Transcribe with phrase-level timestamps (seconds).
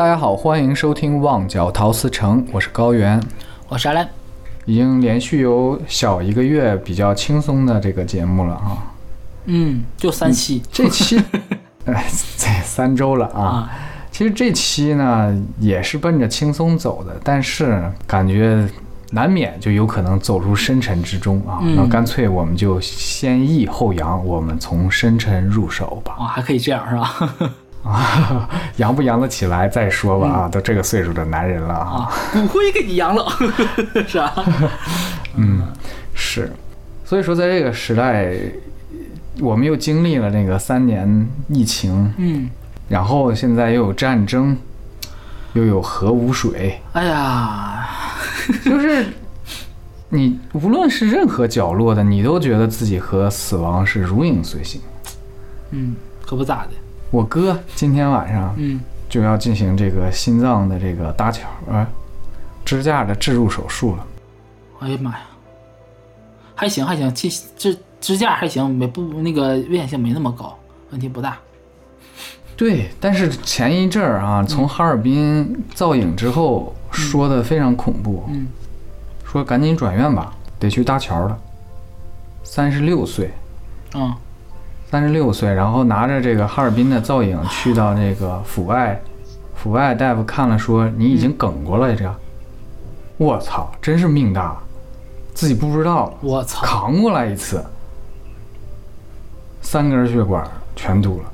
[0.00, 3.22] 大家好，欢迎收听《旺角陶瓷城》，我是高原。
[3.68, 4.08] 我是阿兰，
[4.64, 8.94] 已经连续有小一个月比较轻松的这个节目了啊。
[9.44, 11.22] 嗯，就三期，这期，
[11.84, 12.06] 哎，
[12.38, 13.42] 这三周了啊。
[13.42, 13.70] 啊，
[14.10, 18.66] 其实这期呢也是奔着轻松走的，但是感觉
[19.10, 21.58] 难免就有可能走入深沉之中啊。
[21.60, 26.16] 嗯那干脆我们就先抑后扬，我们从深沉入手吧。
[26.18, 27.34] 哦，还可以这样是吧？
[27.82, 32.04] 啊，扬不扬得起来再说吧啊，都这个岁数的男人了啊。
[32.04, 33.26] 啊，骨灰给你扬了，
[34.06, 34.34] 是吧？
[35.36, 35.62] 嗯，
[36.14, 36.52] 是，
[37.04, 38.34] 所以说在这个时代，
[39.40, 42.50] 我们又经历了那个三年疫情，嗯，
[42.88, 44.56] 然后现在又有战争，
[45.54, 47.88] 又有核污水，哎呀，
[48.62, 49.06] 就是
[50.10, 54.80] 你无论是任何角落的，你都觉得自己和死亡是如影随形。
[55.70, 55.94] 嗯，
[56.26, 56.70] 可不咋的，
[57.10, 61.86] 我哥今天晚上嗯，就要进行这个心脏的这个搭桥呃
[62.64, 64.06] 支架的置入手术了。
[64.80, 65.20] 哎呀妈呀，
[66.54, 70.56] 还行还行，其支支架还行，没不那个危险性没那么高，
[70.90, 71.36] 问题不大。
[72.56, 78.46] 对，但是前一阵儿啊，从哈尔滨造影之后说的非常恐怖，嗯，
[79.24, 81.38] 说赶紧转院吧，得去搭桥了。
[82.44, 83.30] 三十六岁，
[83.94, 84.14] 嗯，
[84.90, 89.00] 三十六岁，然后拿着这个哈尔滨的造影去到那个阜外，
[89.54, 92.12] 阜外大夫看了说你已经梗过了，这样，
[93.16, 94.56] 我操，真是命大，
[95.32, 97.64] 自己不知道，我操，扛过来一次，
[99.62, 101.32] 三根血管全堵了。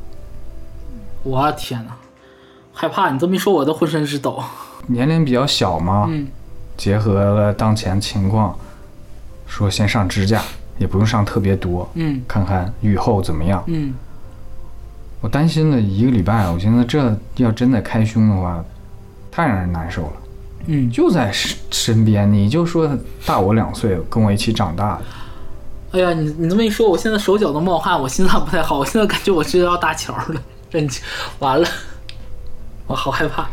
[1.23, 1.97] 我天哪，
[2.75, 3.11] 害怕！
[3.11, 4.45] 你这么一说，我都浑身是抖。
[4.87, 6.29] 年龄比较小嘛，嗯，
[6.77, 8.57] 结合了当前情况，
[9.47, 10.43] 说先上支架，
[10.79, 13.63] 也不用上特别多，嗯看看雨后怎么样。
[13.67, 13.95] 嗯，
[15.21, 18.65] 我担心了一个礼拜，我寻思这要真的开胸的话，
[19.31, 20.12] 太让人难受了。
[20.67, 22.91] 嗯，就在身身边，你就说
[23.25, 25.03] 大我两岁，跟我一起长大的，
[25.93, 30.89] 哎呀，你你这么一说，我现在手脚都冒汗，我心脏不太好，我现在感觉我这要搭桥了，真
[31.39, 31.69] 完了，
[32.87, 33.49] 我好害怕。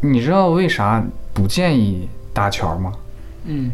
[0.00, 1.02] 你知道为啥
[1.32, 2.92] 不建议搭桥吗？
[3.46, 3.72] 嗯，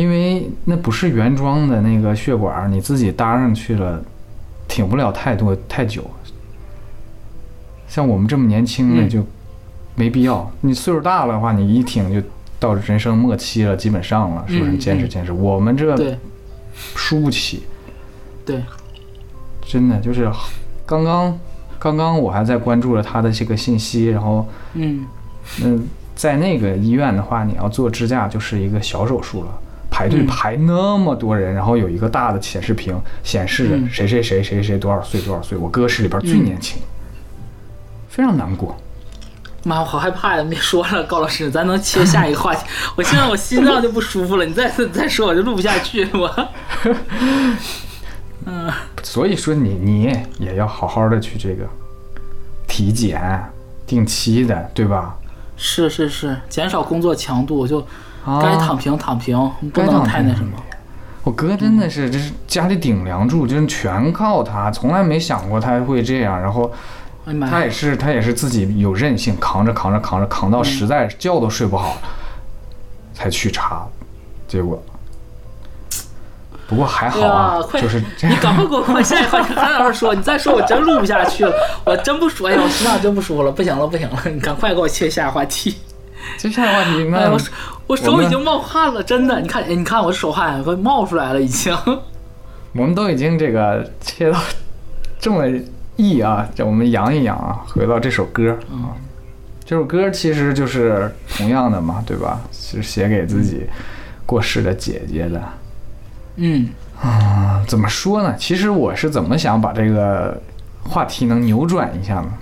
[0.00, 4.02] 因为那不是原装的那个血管，你自己搭上去了，
[4.66, 6.02] 挺不了太多太久。
[7.86, 9.08] 像我们这么年轻的嗯。
[9.10, 9.26] 就
[9.96, 10.50] 没必要。
[10.62, 12.26] 你岁数大了的话，你一挺就
[12.58, 14.70] 到人生末期了，基本上了，是不是？
[14.70, 16.16] 嗯嗯见识见识，我们这
[16.94, 17.64] 输不起，
[18.46, 18.62] 对，
[19.60, 20.30] 真的就是
[20.86, 21.38] 刚刚
[21.78, 25.04] 刚刚我还在关注了他的这个信息，然后嗯。
[25.62, 29.58] 嗯，在那个医院的话，你要做支架就是一个小手术了，
[30.00, 36.78] 排队嗯排那么多人，然后有一个大的显示屏显示着嗯谁谁谁谁谁多少岁多少岁，我哥是里边最嗯年轻，
[38.08, 38.74] 非常难过。
[39.62, 40.44] 妈，我好害怕呀！
[40.48, 42.64] 别说了，高老师，咱能切下一个话题？
[42.96, 46.48] 我现在我心脏就不舒服了，你再再说我就录不下去，我。
[48.46, 48.72] 嗯
[49.02, 51.68] 所以说你你也要好好的去这个
[52.66, 53.20] 体检，
[53.86, 55.14] 定期的，对吧？
[55.58, 57.86] 是是是，减少工作强度，就
[58.24, 59.36] 啊该躺平躺平，
[59.72, 60.52] 不能太那什么。
[61.22, 66.40] 我哥真的是，这是家里顶梁柱，就是全靠他，从来没想过他会这样。
[66.40, 66.72] 然后！
[67.48, 71.98] 他也是，他也是自己有韧性，扛着扛着扛着扛嗯到实在觉都睡不好，
[73.12, 73.86] 才去查，
[74.48, 74.82] 结果，
[76.66, 77.58] 不过还哎好啊！
[77.74, 81.52] 就是这你赶快给我快下话题，韩老师说，你再说我真录不下去了，
[81.84, 85.76] 我真不说，哎呀，我心脏真不舒服了，不行了不行了，你赶快给我切下话题。
[86.38, 87.38] 接下来话题那
[87.90, 91.76] 我手已经冒汗了，真的，你看，哎，你看我手汗都冒出来了，已经。
[92.72, 94.38] 我们都已经这个切到
[95.18, 95.44] 这么
[95.96, 98.94] 意啊，这我们扬一扬啊，回到这首歌啊，
[99.64, 102.40] 这首歌其实就是同样的嘛，对吧？
[102.52, 103.66] 是写给自己
[104.24, 105.42] 过世的姐姐的。
[106.36, 106.68] 嗯
[107.02, 108.36] 啊，怎么说呢？
[108.38, 110.40] 其实我是怎么想把这个
[110.84, 112.32] 话题能扭转一下呢？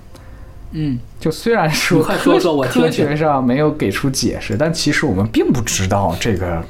[0.71, 6.63] 嗯，就虽然说快说科说我听学上没有给出解释，但其实我们并不知道这个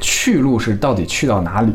[0.00, 1.72] 去路是到底去到哪里，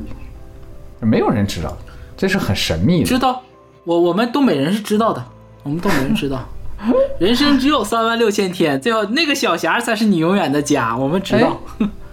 [1.00, 1.76] 没有人知道，
[2.16, 3.08] 这是很神秘的。
[3.08, 3.42] 知道，
[3.84, 5.26] 我我们东北人是知道的，
[5.64, 6.48] 我们东北人知道，
[7.18, 11.60] 人生只有三万六千天，最后那个小霞才是你永远的家，我们知道。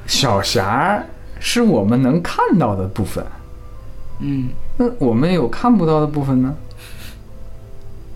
[0.07, 1.05] 小霞
[1.39, 3.23] 是我们能看到的部分，
[4.21, 4.49] 嗯，
[4.79, 6.55] 那我们有看不到的部分呢？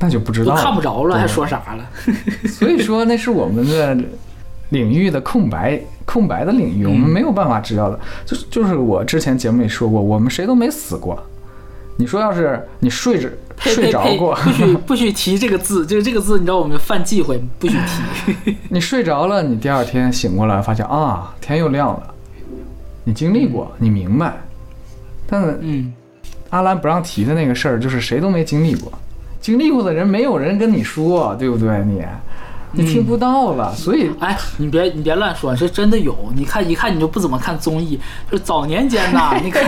[0.03, 1.89] 那就不知道了，看不着了，还说啥了？
[2.49, 3.97] 所以说那是我们的
[4.71, 8.01] 领域的空白，空白的领域，我们没有办法知道的。
[8.27, 11.17] 就是就是我之前节目里说过，我们谁都没死过，
[11.97, 13.93] 你说要是你睡着呸睡！
[13.93, 17.77] 着过，不许不许提这个字，就是这个字你知道我们犯忌讳，不许
[18.45, 18.57] 提。
[18.71, 22.15] 你睡着了，你第二天醒过来发现啊，天又亮了，
[23.05, 24.35] 你经历过，你明白。
[25.29, 25.93] 但是嗯，
[26.51, 28.93] 阿兰不让提的那个事儿，就是谁都没经历过，
[29.43, 31.85] 经历过的人没有人跟你说，对不对？
[31.85, 32.03] 你
[32.75, 36.17] 你听不到了，所以哎，你别你别乱说，这真的有。
[36.35, 38.00] 你看一看你就不怎么看综艺，
[38.31, 39.61] 就是早年间呐， 那个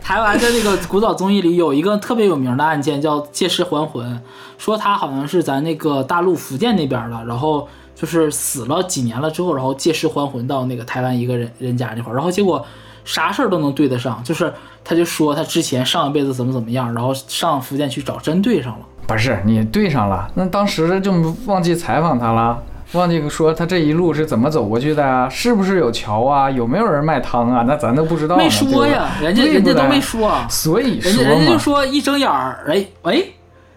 [0.00, 4.20] 台湾的那个古早综艺里有一个特别有名的案件叫借尸还魂，
[4.58, 12.64] 说他好像是咱那个大陆福建那边的，然后就是死了几年了之后，然后借尸还魂到那个台湾一个人人家那块儿，然后结果
[13.04, 14.52] 啥事儿都能对得上，就是
[14.84, 18.86] 他就说他之前上一辈子怎么怎么样，然后上福建去找，真对上了。
[19.06, 21.12] 不是你对上了，那当时就
[21.46, 22.62] 忘记采访他了。
[22.92, 25.26] 忘记说他这一路是怎么走过去的啊？
[25.26, 26.50] 是不是有桥啊？
[26.50, 27.64] 有没有人卖汤啊？
[27.66, 28.36] 那咱都不知道。
[28.36, 30.46] 没说呀，人家人家都没说啊。
[30.50, 33.24] 所以人家说嘛，人家就说一睁眼儿，哎哎，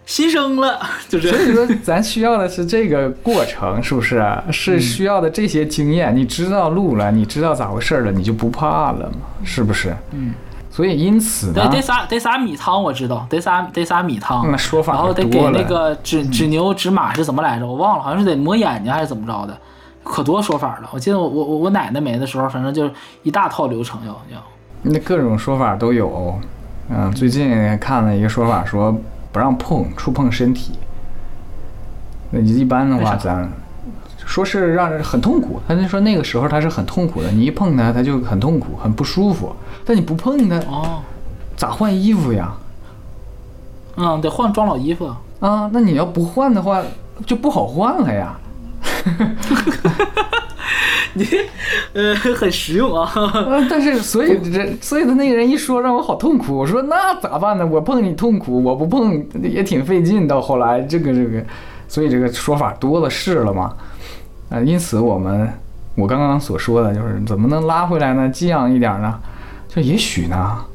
[0.06, 4.22] 新生了， 就这所以说咱需要的是这个过程，是不是？
[4.52, 6.14] 是需要的这些经验。
[6.14, 9.46] 你知道路了，你知道咋回事了，你就不怕了嘛？
[9.46, 9.96] 是不是？
[10.12, 10.34] 嗯。
[10.76, 17.66] 所以因此呢，得得撒得撒米汤，我知道，得撒得撒米汤，那说法然后得给那个纸纸牛纸马是怎么来着？
[17.66, 19.58] 我忘了，好像是得抹眼睛还是怎么着的，
[20.04, 20.90] 可多说法了。
[20.92, 22.92] 我记得我我我奶奶没的时候，反正就是
[23.24, 24.44] 一大套流程要要。
[24.82, 26.38] 那各种说法都有。
[26.90, 28.92] 嗯，最近看了一个说法，说
[29.32, 30.74] 不让碰触碰身体。
[32.32, 33.50] 那一般的话，咱
[34.26, 35.62] 说是让人很痛苦。
[35.68, 39.56] 他就说那个时候他是很痛苦的，你一碰他，他就很痛苦，很不舒服。
[39.86, 41.02] 但你不碰他，哦，
[41.56, 42.52] 咋换衣服呀？
[43.98, 45.10] 嗯，得换装老衣服。
[45.40, 46.82] 啊，那你要不换的话，
[47.26, 48.38] 就不好换了呀。
[51.14, 51.26] 你
[51.94, 53.10] 呃很实用啊。
[53.16, 57.66] 啊，但是所以这所以他那个人一说让我好痛苦，我说那咋办呢？
[57.66, 60.28] 我碰你痛苦，我不碰也挺费劲。
[60.28, 61.44] 到后来这个这个，
[61.88, 63.74] 所以这个说法多了是了嘛。
[64.50, 65.50] 啊，因此我们
[65.96, 68.30] 我刚刚所说的就是怎么能拉回来呢？
[68.30, 69.20] 激昂一点呢？
[69.68, 70.66] 就也许呢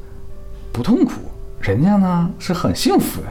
[0.71, 1.13] 不痛苦，
[1.59, 3.27] 人家呢是很幸福的。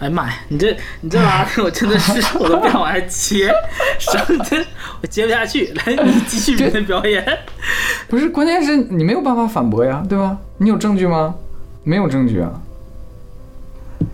[0.00, 3.50] 哎呀妈呀，你这你这玩意儿，我真的是 我都不想往下接，
[3.98, 4.66] 省的
[5.00, 5.72] 我接不下去。
[5.74, 7.24] 来，你继续你的表演。
[8.08, 10.36] 不是，关键是你没有办法反驳呀，对吧？
[10.58, 11.36] 你有证据吗？
[11.84, 12.50] 没有证据啊。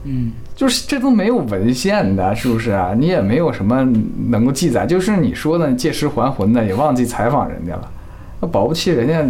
[0.05, 2.93] 嗯，就是这都没有文献的，是不是啊？
[2.95, 3.83] 你也没有什么
[4.29, 7.91] 能够记载，就是你说的借尸还魂的，也忘记采访人家了。
[8.43, 9.25] 那保不齐人家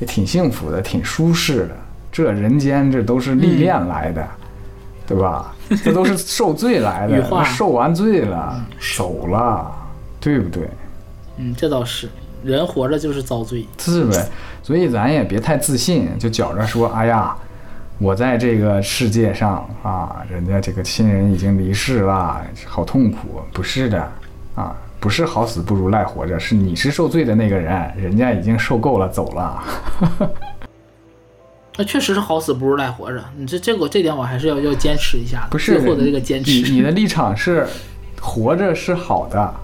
[0.00, 1.70] 也挺幸福的，挺舒适的。
[2.12, 4.28] 这人间这都是历练来的，
[5.06, 5.54] 对吧？
[5.82, 8.62] 这都是受罪来的，受完罪了，
[8.98, 9.74] 走了，
[10.20, 10.68] 对不对？
[11.38, 12.06] 嗯，这倒是，
[12.44, 13.66] 人活着就是遭罪。
[13.78, 14.28] 是呗，
[14.62, 17.34] 所以咱也别太自信，就觉着说，哎呀，
[17.98, 23.40] 我在这个世界上啊，人家这个亲人已经离世了，好痛苦。
[23.52, 24.12] 不是的，
[24.54, 29.62] 啊，不是好死不如赖活着，是你是受罪的那个人，人家已经受够了，走了。
[31.78, 33.22] 那确实是好死不如赖活着。
[33.36, 36.72] 你这这个这点我还是要要坚持一下的，不是最后的这个坚你持。
[36.72, 37.66] 你的立场是
[38.20, 39.54] 活着是好的，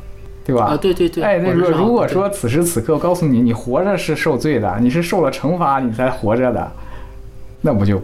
[0.44, 0.66] 对吧？
[0.66, 6.72] 啊，对对对，哎，那我是好如果如果说此时此刻我告诉你，你活着是受罪的，你是受了惩罚你才活着的，
[7.62, 7.98] 那不就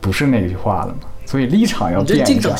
[0.00, 1.00] 不是那句话了吗？
[1.26, 2.54] 所以立场要你这变一下净整。，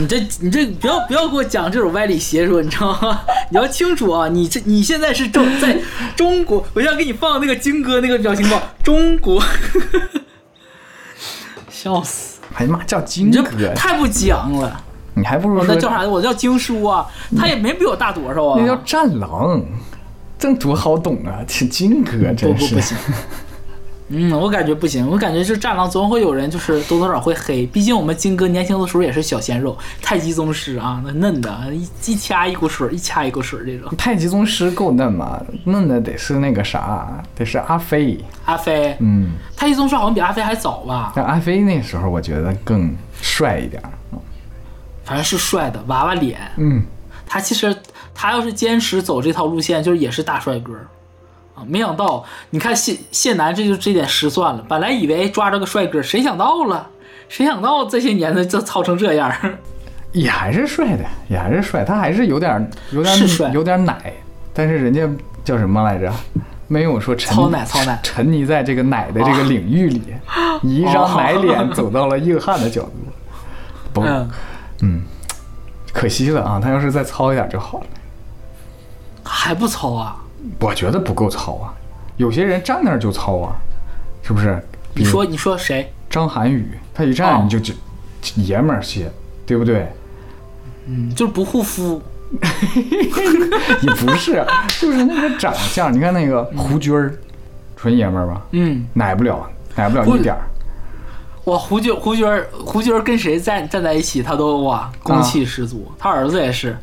[0.00, 3.22] 你这你这不要不要给我讲这种歪理邪说，你知道吗？
[3.50, 5.76] 你要清楚啊，你这你现在是中在
[6.14, 9.42] 中国，我要给你放那个金哥那个表情包，中国，
[11.68, 12.38] 笑死！
[12.54, 14.80] 哎呀妈，叫金哥，太不讲了。
[15.14, 16.06] 你还不如那叫啥？
[16.06, 17.04] 我叫经书啊，
[17.36, 18.80] 他也没比我大多少啊那叫啊。
[18.84, 19.60] 战狼，
[20.38, 21.42] 这多好懂啊！
[21.48, 22.96] 这金哥不真是不不行。
[24.10, 33.94] 嗯，我感觉不行，我感觉这战狼总会有人就是多多少少会黑，毕竟我们金哥年轻的时候也是小鲜肉，太极宗师啊，那嫩的，一一掐一股水，一掐一股水这种。
[33.96, 35.38] 太极宗师够嫩吗？
[35.64, 38.18] 嫩的得是那个啥，得是阿飞。
[38.46, 41.12] 阿飞，嗯，太极宗师好像比阿飞还早吧？
[41.14, 43.82] 但阿飞那时候我觉得更帅一点。
[45.04, 46.38] 反正是帅的，娃娃脸。
[46.56, 46.82] 嗯，
[47.26, 47.76] 他其实
[48.14, 50.72] 他要是坚持走这套路线，就是也是大帅哥
[51.58, 51.62] 啊。
[51.66, 54.64] 没想到，你看谢谢楠这就这点失算了。
[54.68, 56.88] 本来以为抓着个帅哥，谁想到了？
[57.28, 59.32] 谁想到这些年的就操成这样？
[60.12, 61.84] 也还是帅的，也还是帅。
[61.84, 64.12] 他还是有点有点帅有点奶，
[64.54, 65.06] 但是人家
[65.44, 66.12] 叫什么来着？
[66.70, 70.02] 没有说沉糙奶操奶沉溺在这个奶的这个领域里，
[70.62, 72.92] 以一张奶脸 走到了硬汉的角度。
[73.92, 74.30] 不，嗯，
[74.82, 75.02] 嗯，
[75.94, 76.60] 可惜了啊！
[76.62, 77.86] 他要是再糙一点就好了。
[79.24, 80.16] 还不糙啊？
[80.60, 81.74] 我觉得不够糙啊，
[82.16, 83.56] 有些人站那儿就糙啊，
[84.22, 84.62] 是不是？
[84.94, 85.92] 你说你说谁？
[86.10, 87.74] 张涵予，他一站哦你就就
[88.36, 89.10] 爷们儿些，
[89.46, 89.86] 对不对？
[90.86, 92.00] 嗯，就是不护肤。
[93.80, 94.44] 也不是，
[94.80, 97.14] 就是那个长相，你看那个胡军儿，
[97.74, 100.42] 纯爷们儿吧，嗯，奶不了，奶不了一点儿。
[101.44, 105.90] 哇，胡军胡军儿胡军儿跟谁站站在一起，他都哇攻气十足。
[105.98, 106.76] 他儿子也是，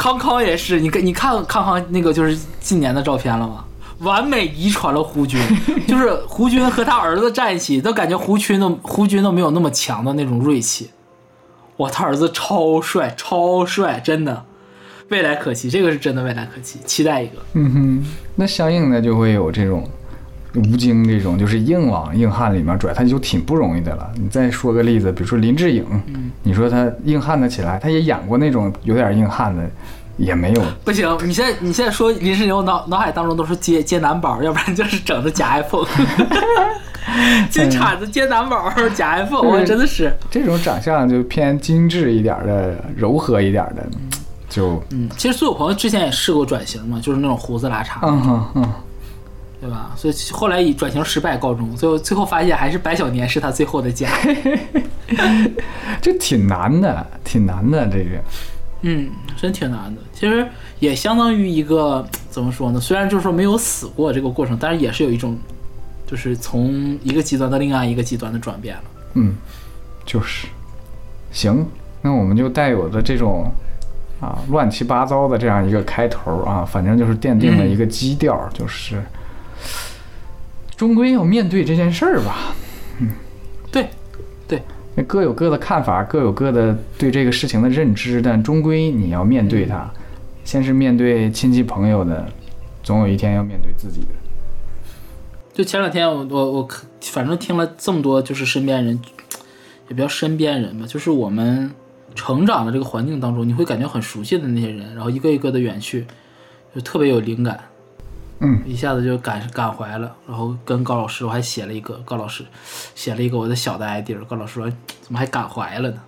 [0.00, 0.80] 康康也是。
[0.80, 3.62] 你看你看康康那个就是近年的照片了吗？
[3.98, 5.38] 完美遗传了胡军，
[5.86, 10.88] 就是胡军和他儿子站一起，都感觉胡军都胡军都没有那么强的那种锐气。
[11.76, 14.42] 哇，他儿子超帅，超帅，真的，
[15.10, 17.34] 未来可期，这个是真的未来可期，期待一个。
[17.52, 19.86] 嗯哼，那相应的就会有这种
[20.54, 24.10] 吴京这种，就是硬往硬汉里面拽，他就挺不容易的了。
[24.14, 25.84] 你再说个例子，比如说林志颖，
[26.42, 29.62] 你说他硬汉的起来，他也演过那种有点硬汉的，
[30.16, 30.62] 也没有。
[30.84, 35.86] 不行，你现在你现在说林志颖，我脑脑海当中都是接 接男宝，要不然就是整的假 iPhone，
[37.50, 43.86] 金铲子接男宝假 iPhone，我真的是，这种长相就偏精致一点的、柔和一点的，
[44.48, 48.72] 就嗯，其实苏有朋之前也试过转型嘛，就是那种胡子拉碴，嗯哼嗯，
[49.60, 49.92] 对吧？
[49.94, 54.08] 所以后来以转型失败告终，最后最后发现还是白小年是他最后的家，
[56.00, 58.22] 这挺难的，挺难的这个。
[58.82, 60.00] 嗯，真挺难的。
[60.14, 60.48] 其实
[60.78, 62.80] 也相当于一个怎么说呢？
[62.80, 65.36] 虽然就是说没有死过这个过程，但是也是有一种，
[66.06, 68.82] 就是从一个极端到另外一个极端的转变了。
[69.12, 69.34] 嗯，
[70.06, 70.46] 就是，
[71.30, 71.66] 行，
[72.00, 73.52] 那我们就带有的这种
[74.20, 79.02] 啊乱七八糟的这样一个开头啊，反正就是奠定了一个基调，就是
[80.80, 82.54] 终归要面对这件事儿吧。
[83.00, 83.10] 嗯。
[83.70, 83.90] 对，
[84.48, 84.62] 对，
[84.94, 89.92] 那各有各的看法，各有各的对这个事情的认知，但终归你要面对它，
[90.42, 92.26] 先是面对亲戚朋友的，
[92.82, 94.06] 总有一天要面对自己的。
[95.52, 98.98] 就前两天我我我看反正听了这么多，就是身边人，
[99.88, 101.70] 也不叫身边人吧，就是我们
[102.14, 106.06] 成长的这个环境当中，你会感觉很熟悉的那些人，然后一个一个的远去，
[106.74, 107.60] 就特别有灵感，
[108.40, 110.16] 嗯，一下子就感感怀了。
[110.26, 112.44] 然后跟高老师我还写了一个，高老师
[112.94, 114.70] 写了一个我的小的 idea 高老师说
[115.02, 116.00] 怎么还感怀了呢？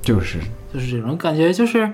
[0.00, 0.38] 就是
[0.72, 1.92] 就是这种感觉，就是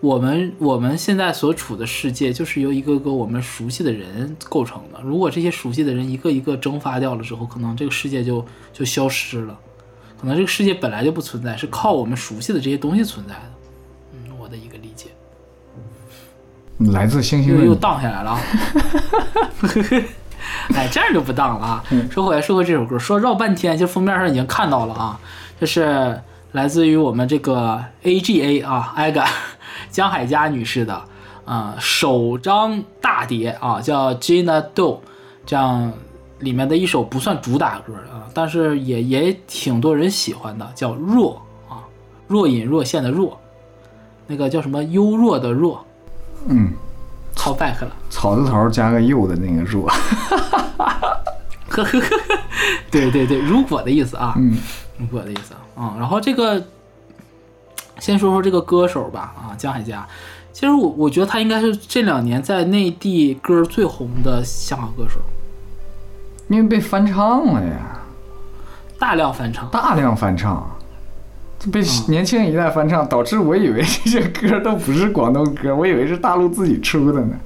[0.00, 5.00] 我们我们现在所处的世界，就是由一个个我们熟悉的人构成的。
[5.02, 9.58] 如果这些熟悉的人一个一个蒸发掉了之后，可能这个世界就就消失了，
[10.20, 13.55] 可能这个世界本来就不存在，是靠我们熟悉的这些东西存在的。
[16.78, 17.74] 来自星星又。
[17.74, 18.40] 荡下来了啊！
[20.74, 21.84] 哎，这样就不荡了啊！
[22.10, 25.18] 说回来，说回这首歌，说绕半天，就封面上已经看到了啊，
[25.58, 26.20] 这是
[26.52, 29.26] 来自于我们这个 AGA 啊，AGA
[29.90, 31.02] 江海佳女士的
[31.44, 35.00] 啊、首张大碟啊，叫 Gina Do，
[35.44, 35.92] 这样
[36.40, 41.82] 里面的一首不算主打歌啊，但是也也挺多人喜欢的，叫弱啊，
[42.26, 43.38] 若隐若现的若，
[44.26, 45.84] 那个叫什么幽若的弱
[46.48, 46.72] 嗯
[47.34, 47.90] ，，call back 了。
[48.10, 49.88] 草字头加个右的那个弱。
[51.68, 52.16] 呵呵呵，
[52.90, 54.56] 对对对，如果的意思啊，嗯，
[54.98, 56.62] 如果的意思啊，嗯，然后这个
[57.98, 60.06] 先说说这个歌手吧，啊，江海佳，
[60.52, 65.20] 其实我我觉得他应该是这两年在内地歌最红的香港歌手，
[66.48, 68.00] 因为被翻唱了呀，
[68.98, 70.75] 大量翻唱，大量翻唱，这
[71.72, 77.36] 被年轻一代翻唱，导致我以为这些歌都不是广东歌，我以为是大陆自己出的呢。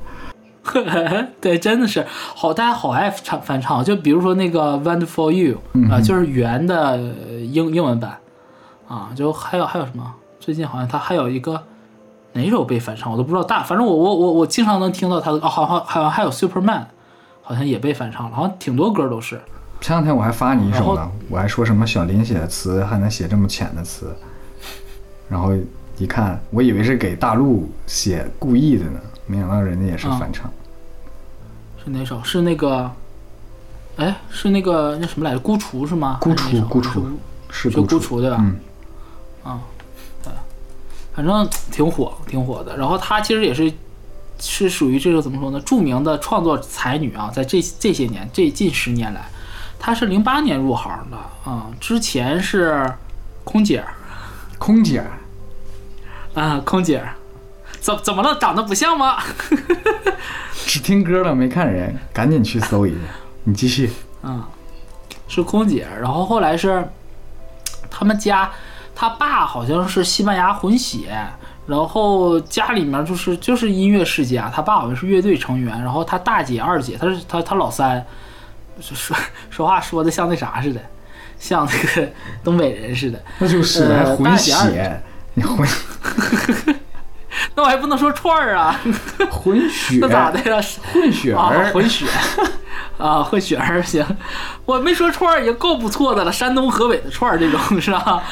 [1.40, 5.56] 对，真的是好，大家好爱唱翻唱，就比如说那个《Wonderful You》
[5.92, 8.18] 啊、就是原的呃英英文版
[8.86, 10.14] 啊，就还有还有什么？
[10.38, 11.62] 最近好像他还有一个
[12.34, 13.42] 哪首被翻唱，我都不知道。
[13.42, 16.84] 大反正我我我我经常能听到他的，哦，好像好像还有 Superman，
[17.42, 19.40] 好像也被翻唱了，好像挺多歌都是。
[19.80, 24.14] 前两天我还发你一首呢，我还说什么小林写的词还能写这么浅的词，
[25.28, 25.52] 然后
[25.98, 30.50] 一看，我以为是给大陆写故意的呢，没想到人家也是翻唱。
[31.82, 32.22] 是哪首？
[32.22, 32.90] 是那个，
[33.96, 35.38] 哎，是那个那什么来着？
[35.38, 36.18] 孤雏是吗？
[36.20, 37.02] 孤雏，孤雏
[37.50, 38.36] 是是孤雏，对吧？
[38.40, 38.56] 嗯，
[39.42, 39.60] 啊
[41.12, 42.76] 反正挺火，挺火的。
[42.76, 43.70] 然后他其实也是
[44.38, 45.60] 是属于这个怎么说呢？
[45.62, 49.28] 著名的创作才女啊，在这这些年这近十年来，
[49.80, 51.16] 她是零八年入行的
[51.50, 52.86] 啊、之前是
[53.42, 53.82] 空姐
[54.58, 55.02] 空姐，
[56.34, 57.14] 啊、空姐儿，
[57.80, 58.38] 怎怎么了？
[58.38, 59.16] 长得不像吗？
[60.66, 62.96] 只听歌了没看人，赶紧去搜一下。
[63.44, 63.90] 你继续。
[64.22, 64.44] 嗯，
[65.26, 66.86] 是空姐，然后后来是
[67.90, 68.50] 他们家，
[68.94, 71.26] 他爸好像是西班牙混血，
[71.66, 78.04] 然后家里面就是就是音乐世家，他爸好像是乐队成员，然后他大姐、二姐，他是他他老三，
[78.80, 79.16] 说 说
[79.50, 80.80] 说话说的像那啥似的，
[81.38, 82.08] 像那个
[82.42, 83.22] 东北人似的。
[83.38, 85.00] 那就是混血，
[85.34, 85.68] 你混
[87.54, 88.78] 那我还不能说串儿啊，
[89.30, 90.60] 混血，那咋的呀？
[90.92, 92.04] 混血啊，儿，混血
[92.98, 94.04] 啊，混血儿行，
[94.66, 98.22] 我没说串儿已经够不错的了，山东河北的串儿这种是吧？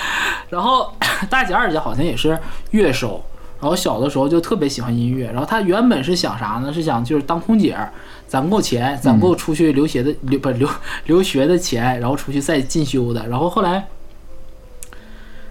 [0.51, 0.93] 然后
[1.31, 2.39] 大姐二姐好像也是
[2.73, 3.25] 乐手，
[3.61, 6.73] 然后小的时候就特别喜欢音乐，然后她原本是想啥呢？
[6.73, 7.91] 是想就是当空姐儿，
[8.29, 10.69] 攒够钱，攒够出去留学的留不留
[11.07, 13.89] 留学的钱，然后出去再进修的，然后后来。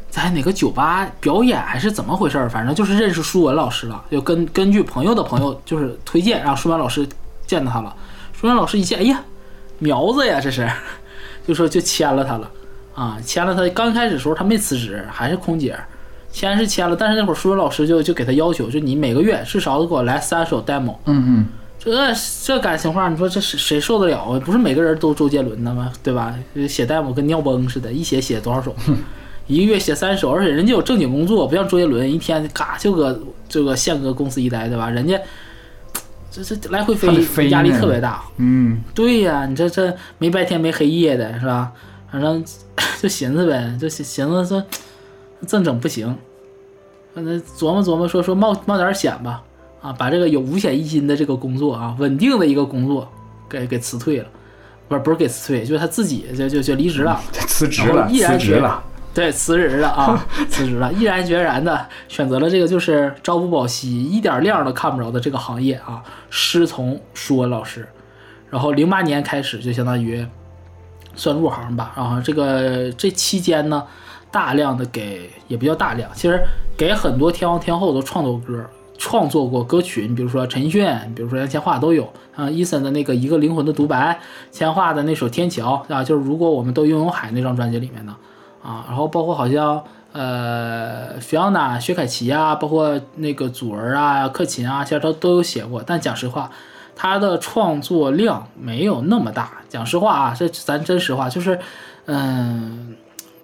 [0.10, 2.50] 在哪个酒吧表演还是怎么回事儿？
[2.50, 7.07] 反正就是认识舒文老师了，就根根据朋友的朋友就是推荐，让舒文老师
[7.46, 7.96] 见到他了。
[8.34, 9.22] 舒文老师一见，哎呀，
[9.77, 10.67] 苗子呀，这是，
[11.46, 12.50] 就说就签了他了
[12.96, 13.67] 啊，签了他。
[13.75, 15.77] 刚开始的时候他没辞职，还是空姐，
[16.31, 20.96] 签是签了，但是那会儿舒文老师就就给他要求，就你每个月至少得给我来三首 demo。
[21.05, 21.48] 嗯嗯，
[21.91, 22.13] 这
[22.44, 24.39] 这感情话，你说这谁谁受得了啊？
[24.39, 25.91] 不是每个人都周杰伦的吗？
[26.03, 26.36] 对吧？
[26.67, 28.75] 写 demo 跟尿崩似的，一写写多少首，
[29.48, 34.89] 一个月写三首，而且人家有正经工作，不像周杰伦一天嘎就搁这个县搁公司一待，对吧？
[34.89, 35.20] 人家
[36.29, 38.24] 这这来回飞飞压力特别大。
[38.38, 41.72] 嗯，对呀，你这这没白天没黑夜的是吧？
[42.12, 42.44] 反正
[43.01, 44.63] 就寻思呗，就寻寻思说
[45.48, 46.17] 这整不行，
[47.13, 49.44] 反正琢磨琢磨说说冒冒点险吧，
[49.88, 53.10] 啊，把这个有五险一金的这个工作啊，稳定的一个工作
[53.48, 54.27] 给给辞退了，
[54.89, 57.22] 不是不是给辞退，就是他自己就就就离职了。
[57.32, 67.88] 辞职了，毅然决辞职了，对，辞职了啊， 辞职了，毅然决然的选择了这个就是朝不保夕、一点亮都看不着的这个行业啊，师从舒文老师。
[68.50, 70.25] 然后零八年开始就相当于
[71.15, 73.82] 算入行吧，然后这个这期间呢，
[74.29, 76.44] 大量的给也不叫大量，其实
[76.75, 78.70] 给很多天王天后都创作歌。
[78.98, 80.86] 创作过歌曲，你比如说陈奕迅，
[81.16, 82.50] 比如说杨千嬅都有啊。
[82.50, 84.20] 伊森的那个一个灵魂的独白，
[84.51, 88.13] 千嬅的那首天桥啊，就是如果我们都拥有海那张专辑里面的。
[88.63, 89.81] 啊，然后包括好像
[90.12, 95.81] 呃，Fiona、薛凯琪啊，包括那个祖儿啊、克勤啊，其实都都有写过。
[95.86, 96.51] 但讲实话，
[96.94, 99.62] 他的创作量没有那么大。
[99.70, 101.57] 讲实话啊，这咱真实话，就是，
[102.07, 102.96] 嗯，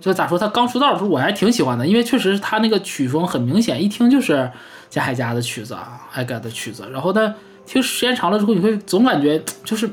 [0.01, 4.51] 就咋说，他刚出道的时候我还挺喜欢的，因为确实他那个曲风很明显，一听就是
[4.93, 6.87] 加海加的曲子啊，海改的曲子。
[6.91, 7.33] 然后呢，
[7.65, 9.89] 听时间长了之后，你会总感觉就是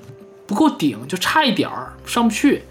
[0.46, 2.62] 不够顶，就差一点儿，上不去。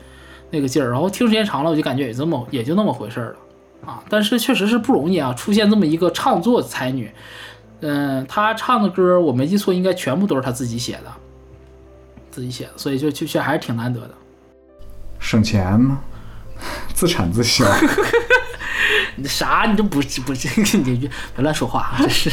[0.51, 4.03] 那个劲儿，然后听时间长了，我就感觉也这么也就那么回事儿了啊。
[4.09, 7.11] 但是确实是不容易啊，出现这么一个唱作才女，
[7.79, 11.11] 嗯，她唱的歌我没记错，应该全部都是她自己写的，
[12.29, 14.11] 自己写的，所以就就确还是挺难得的。
[15.17, 15.99] 省钱吗？
[16.93, 17.65] 自产自销，
[19.15, 19.65] 你 这啥？
[19.69, 22.29] 你这不不你别别乱说话， 这是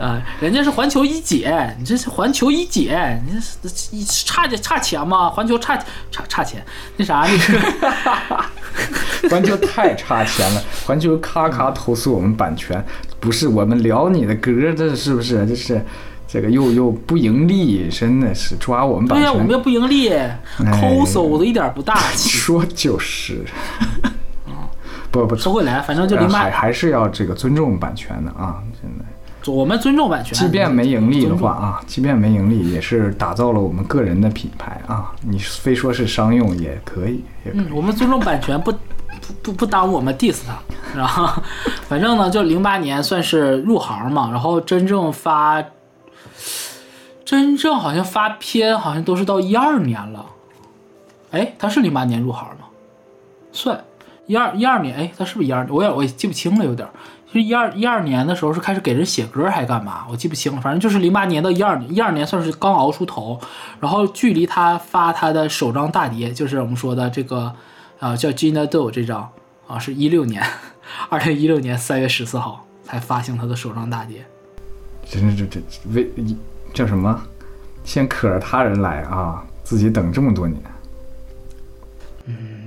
[0.00, 5.28] 啊，人家是环球一姐，你这是环球一姐，你这这差点差钱吗？
[5.30, 5.76] 环球差
[6.10, 6.64] 差差钱，
[6.96, 8.44] 那啥那个。
[9.30, 12.84] 环球太差钱了，环球咔咔投诉我们版权，
[13.18, 15.46] 不是我们聊你的歌，这是不是？
[15.46, 15.84] 这是
[16.28, 19.38] 这个又又不盈利，真的是抓我们版对呀、权。
[19.38, 20.12] 我们又不盈利，
[20.80, 22.28] 抠搜的一点不大气。
[22.28, 23.44] 说就是，
[25.22, 29.04] 不不，说回来，反正就零八还，还是要这个尊重版权的啊，现在。
[29.50, 30.36] 我们尊重版权。
[30.36, 35.12] 即便没盈利的话啊，即便没盈利，也是打造了我们个人的品牌啊。
[35.20, 37.60] 你非说是商用也可以，也可以。
[37.60, 40.58] 嗯，我们尊重版权，不不不不耽误我们 diss 他，
[40.98, 41.40] 然后
[41.88, 45.62] 反正呢，就零八年算是入行嘛，然后真正发，
[47.24, 50.26] 真正好像发片好像都是到一二年了，
[51.30, 52.66] 哎，他是零八年入行吗？
[53.52, 53.80] 算
[54.26, 55.66] 一二一二年，哎，他是不是一二？
[55.70, 56.92] 我也我也记不清了，有点儿。
[57.26, 60.06] 就是一二一二年的时候是开始给人写歌还干嘛？
[60.08, 63.38] 我记不清了，反正就是零八年到一二年，一二年算是刚熬出头，
[63.80, 67.52] 然后距离他发他的首张大碟，就是我们说的这个，
[67.98, 69.28] 啊、叫《Gina Do》这张
[69.66, 70.44] 啊，是一六年，
[71.08, 74.24] 二零一六年三月十四号才发行他的首张大碟。
[75.04, 75.60] 真是这这
[75.92, 76.10] 为
[76.72, 77.20] 叫什么？
[77.84, 80.60] 先可着他人来啊，自己等这么多年。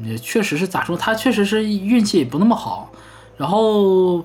[0.03, 2.91] 也确实是咋说，他确实是运气不那么好，
[3.37, 4.23] 然后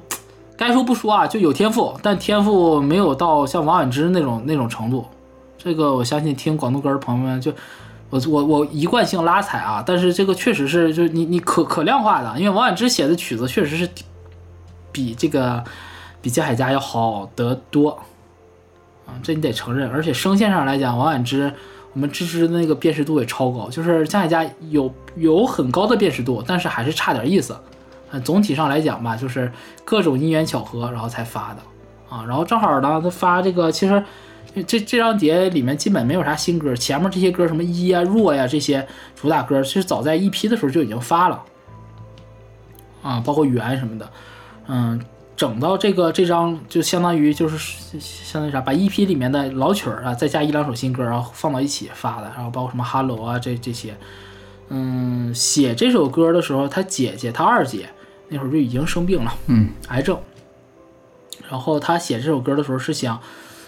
[0.56, 5.06] 该说不说啊，就有天赋，但天赋没有到像王菀之那种那种程度。
[5.58, 7.52] 这个我相信听广东歌的朋友们就。
[8.10, 13.88] 我我我一贯性拉踩啊，但是这个确实是就你你可可量化的，因为王菀之写的曲子确实是
[14.92, 15.64] 比这个
[16.22, 17.98] 比江海佳要好得多
[19.04, 19.90] 啊，这你得承认。
[19.90, 21.52] 而且声线上来讲，王菀之
[21.94, 27.56] 我们芝芝的那个辨识度也超高，就是江海家有有很高的辨识度，但是还是差点意思。
[28.10, 29.50] 呃，总体上来讲吧，就是
[29.84, 31.62] 各种因缘巧合，然后才发的
[32.08, 32.24] 啊。
[32.26, 34.04] 然后正好呢，他发这个其实
[34.66, 41.42] 这这张碟里面基本没有啥新歌，前面这些歌什么一啊、弱呀、这些主打歌，其实早在一批的时候就已经发了，
[43.02, 44.10] 啊，包括圆什么的，
[44.68, 45.00] 嗯，
[45.36, 47.58] 整到这个这张就相当于就是
[47.98, 53.96] 相当于啥，把 EP 里面的老曲儿啊，再加一两首新歌，然后放到一起发的，然后包括什么 Hello 啊这这些，
[54.68, 57.88] 嗯，写这首歌的时候，他姐姐他二姐
[58.28, 60.18] 那会儿就已经生病了，嗯，癌症。
[61.50, 63.20] 然后他写这首歌的时候是想，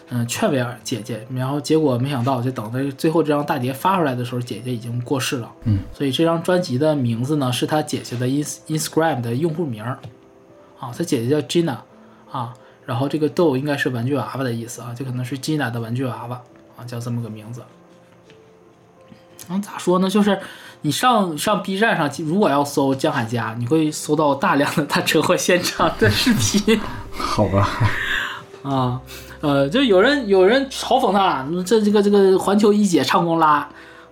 [0.09, 5.53] 嗯，劝慰姐姐，然后结果没想到，就等到最后这张大碟发出来的时候，姐姐已经过世了。
[5.65, 9.99] 嗯，所以这张专辑的名字呢是他姐姐的 ins Instagram 的用户名儿，
[10.79, 11.77] 啊，他姐姐叫 Gina，
[12.31, 12.53] 啊，
[12.85, 16.41] 然后这个 doll 应该是玩具娃娃的意思啊，就可能是 Gina 的玩具娃娃
[16.77, 17.63] 啊，叫这么个名字。
[19.49, 20.11] 嗯，咋说呢？
[20.11, 20.41] 就是
[20.83, 26.81] 你上上 B 站上，如果要搜江海佳，你会搜到大量的他车祸现场的视频。
[27.17, 27.69] 好吧，
[28.65, 29.01] 啊，
[29.41, 33.69] 呃，就有人有人嘲讽他，这这个这个环球一姐唱功拉，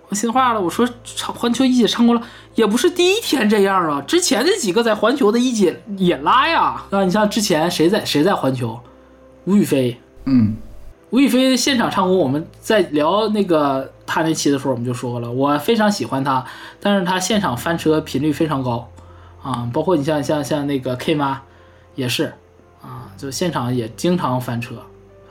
[0.07, 2.21] 我心话了，我说唱环球一姐唱功拉
[2.55, 8.79] 也不是第一天这样啊，之前那几个在环球的一姐也拉呀，啊，你像之前谁在谁在环球，
[9.43, 10.55] 吴雨霏，嗯，
[11.11, 16.43] 吴雨霏现场唱功，我们在聊那个他那期的时候我们就说了，我非常喜欢他，
[16.79, 18.89] 但是他现场翻车频率非常高，
[19.43, 21.41] 啊，包括你像像像那个 K 妈
[21.95, 22.33] 也是。
[22.81, 24.75] 啊，就现场也经常翻车，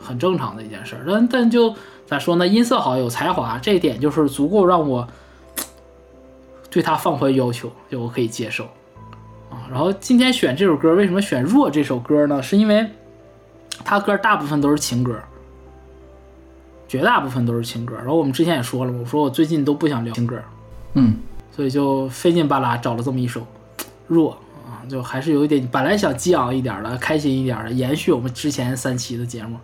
[0.03, 0.97] 很正常的一件事。
[1.07, 1.73] 但但就
[2.05, 2.45] 咋说呢？
[2.45, 5.07] 音色好，有才华，这一点就是足够让我
[6.75, 8.65] 对他放宽要求，就我可以接受
[9.49, 9.63] 啊。
[9.71, 12.43] 然后今天选这首歌，为什么选《弱》这首歌呢？
[12.43, 12.85] 是因为
[13.85, 15.17] 他歌大部分都是情歌，
[16.89, 17.95] 绝大部分都是情歌。
[17.99, 20.43] 然后我们之前也说了，我说我最近都不想聊情歌，
[20.95, 21.17] 嗯，
[21.55, 23.41] 所以就费劲巴拉找了这么一首
[24.09, 24.33] 《弱》。
[24.69, 29.57] 啊就还是有一点，本来想激昂一点的，开心一点的，延续我们之前三期的节目，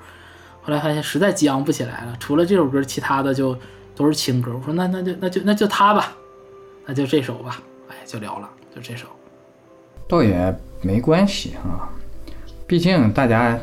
[0.62, 2.14] 后来发现实在激昂不起来了。
[2.20, 3.58] 除了这首歌，其他的就
[3.96, 4.52] 都是情歌。
[4.54, 6.12] 我说那那就那就那就他吧，
[6.90, 7.62] 那就这首吧。
[7.88, 9.07] 哎，就聊了，就这首。
[10.09, 11.88] 倒也没关系啊，
[12.66, 13.57] 毕竟大家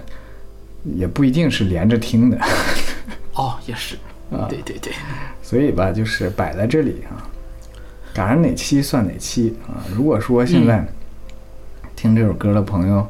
[0.96, 2.40] 也不一定是连着听的。
[3.34, 3.98] 哦，也是
[4.32, 4.94] 啊，对对对。
[5.44, 7.28] 所以吧，就是摆在这里啊，
[8.14, 9.84] 赶上哪期算哪期啊。
[9.94, 10.88] 如果说现在。
[11.98, 13.08] 听这首歌的朋友，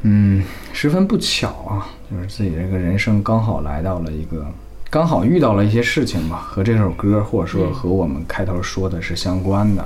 [0.00, 4.46] 嗯，十分不巧啊，就是自己这个人生刚好来到了一个，
[4.92, 9.82] 刚好遇到了一些事情吧，和这首歌或者说和我们开头说的是相关的。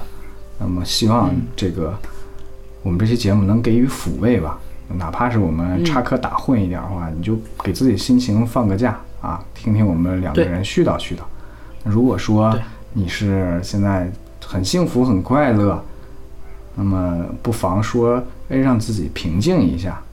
[0.58, 1.96] 那么希望这个
[2.82, 11.20] 我们这期节目能给予抚慰吧，哪怕是我们插科打诨一点的话，你就给自己心情放个假啊，听听我们两个人絮叨絮叨。
[11.84, 12.58] 如果说
[12.92, 14.10] 你是现在
[14.44, 15.80] 很幸福很快乐。
[16.78, 20.04] 那么不妨说，哎，让自己平静一下，啊，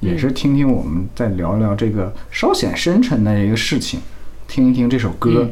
[0.00, 4.00] 也是听听我们再聊聊这个稍显深沉的一个事情，
[4.48, 5.48] 听一听这首歌，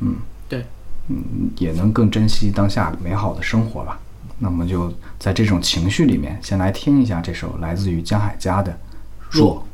[0.00, 0.16] 嗯，
[0.48, 0.64] 对，
[1.08, 3.98] 嗯，也能更珍惜当下美好的生活吧。
[4.38, 8.72] 那么就在这种情绪里面，先来听一下这首来自于江海家的
[9.30, 9.64] 《弱》。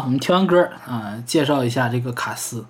[0.00, 2.64] 啊，我们听完歌啊、介绍一下这个卡斯。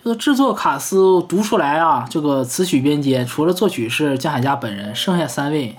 [0.00, 5.74] 这个制作卡斯读出来啊，这个词曲编接除了作曲是江海佳本人，剩下三位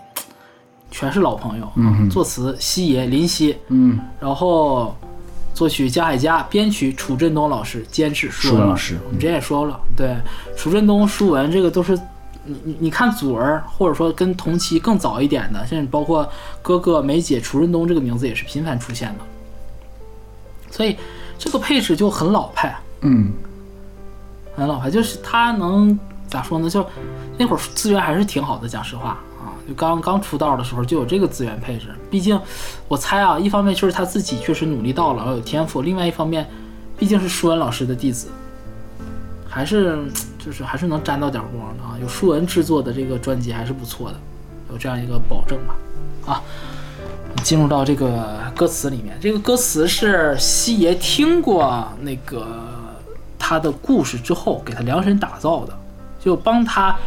[0.92, 1.72] 全是老朋友。
[1.76, 4.94] 嗯，作词西爷林夕，嗯，然后
[5.54, 10.18] 作曲江海佳，编曲楚振东老师，监制舒文舒文老师我们之前也说了，对，
[10.58, 11.98] 楚振东、舒文这个都是。
[12.50, 16.26] 你你你看祖儿，或者说跟同期更早一点的，甚至包括
[16.62, 19.20] 哥哥梅姐楚振东这个名字也是频繁出现的，
[20.70, 20.98] 所以
[21.38, 23.32] 这个配置就很老派，嗯，
[24.56, 26.70] 很老派，就是他能咋说呢？
[26.70, 26.86] 就
[27.38, 31.88] 那会儿资源还是挺好的，讲实话啊，就刚刚出道的时候就有这个资源配置。
[32.10, 32.40] 毕竟
[32.88, 36.48] 我猜啊，一方面就是他自己确实努力到了，然后有天赋；另外一方面，
[36.98, 38.28] 毕竟是舒文老师的弟子，
[39.48, 40.00] 还是
[40.38, 41.98] 就是还是能沾到点光的啊。
[42.02, 44.16] 有舒文制作的这个专辑还是不错的，
[44.72, 45.76] 有这样一个保证吧。
[46.34, 46.42] 啊，
[47.44, 52.46] 进入到这个歌词里面，这个歌词是西爷听过那个
[53.40, 55.78] 他的故事之后给他量身打造的，
[56.20, 56.98] 就帮他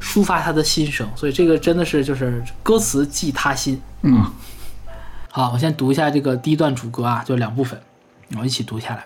[0.00, 3.80] 抒发他的心声，所以这个真的是就是歌词寄他心。
[4.02, 4.24] 嗯，
[5.30, 7.80] 好，我先读一下这个第一段主歌啊，就两部分，
[8.38, 9.04] 我一起读下来。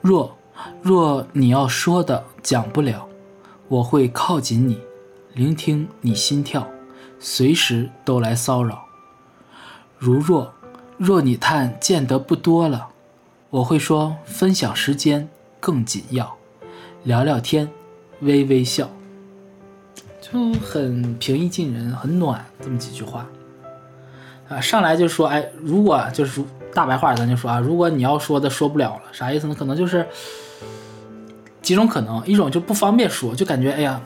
[0.00, 0.36] 若
[0.80, 3.06] 若你要说的讲不了，
[3.68, 4.78] 我会靠近你，
[5.34, 6.66] 聆听你心跳，
[7.18, 8.83] 随时都来骚扰。
[10.04, 10.52] 如若
[10.98, 12.88] 若你叹见得不多了，
[13.48, 15.26] 我会说分享时间
[15.58, 16.36] 更紧要，
[17.04, 17.70] 聊聊天，
[18.20, 18.90] 微微笑，
[20.20, 23.26] 就很平易近人，很暖，这么几句话。
[24.50, 26.42] 啊，上来就说，哎，如果就是
[26.74, 29.54] 大白话，咱就说啊，如果你要说的说不了了，啥意思呢？
[29.58, 30.06] 可能就是
[31.62, 33.98] 几种可能，一种就不方便说，就感觉哎呀，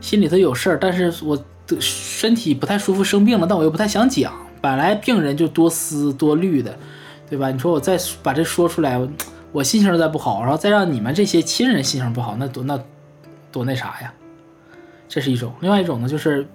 [0.00, 4.32] 心里头有事儿，但是我的身体不太舒服，生病了，但我又不太想讲。
[4.60, 6.76] 本来病人就多思多虑的，
[7.28, 7.50] 对吧？
[7.50, 9.08] 你说我再把这说出来，我
[9.52, 12.78] 我心情再不好，然后再让你们这些亲人心情不好，那多那
[13.50, 14.12] 多那啥呀？
[15.08, 15.52] 这是一种。
[15.60, 16.46] 另外一种呢，就是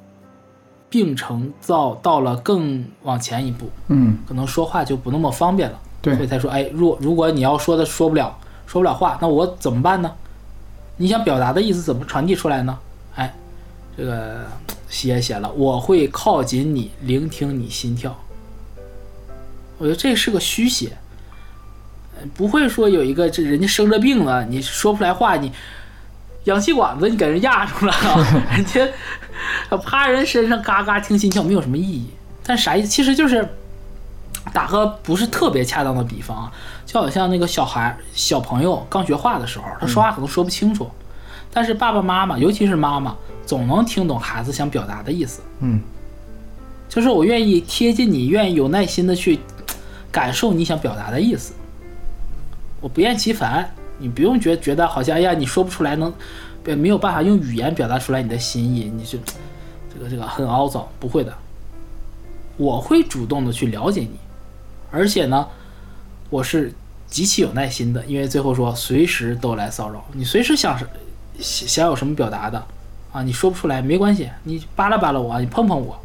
[0.89, 10.12] 病程到到了更往前一步，嗯，可能说话就不那么方便了，对所以才说，哎，如如果你要说的说不了，说不了话，那我怎么办呢？
[10.98, 12.78] 你想表达的意思怎么传递出来呢？
[13.15, 13.34] 哎，
[13.98, 14.46] 这个
[14.96, 18.18] 写写了，我会靠近你，聆听你心跳。
[19.78, 20.98] 我觉得这是个虚写，
[22.18, 25.52] 呃不会说有一个这人家生着病了，你说不出来话，你
[26.46, 27.94] 氧气管子你给人压住了，
[28.56, 28.88] 人家
[29.84, 32.10] 趴人身上嘎嘎听心跳，没有什么意义。
[32.42, 32.88] 但啥意思？
[32.88, 33.46] 其实就是
[34.54, 36.52] 打个不是特别恰当的比方啊，
[36.86, 40.90] 就好像那个小孩小朋友刚学话的时候，他说话可能说不清楚，
[41.52, 43.14] 但是爸爸妈妈，尤其是妈妈，
[43.46, 45.42] 总能听懂孩子想表达的意思。
[45.60, 45.80] 嗯，
[46.90, 49.40] 就是我愿意贴近你，愿意有耐心的去
[50.12, 51.54] 感受你想表达的意思。
[52.82, 56.14] 我不厌其烦，你不用觉觉得好像哎呀你说不出来能，
[56.66, 59.18] 呃没有办法用语言表达出来你的心意，你就
[59.94, 61.34] 这个这个很凹糟，不会的。
[62.58, 64.18] 我会主动的去了解你，
[64.92, 65.48] 而且呢，
[66.30, 66.74] 我是
[67.08, 70.88] 极其有耐心的，因为最后说随时都来骚扰你，随时想是
[71.40, 72.66] 想想有什么表达的
[73.15, 75.97] 啊，你说不出来没关系，你扒拉扒拉我，你碰碰我，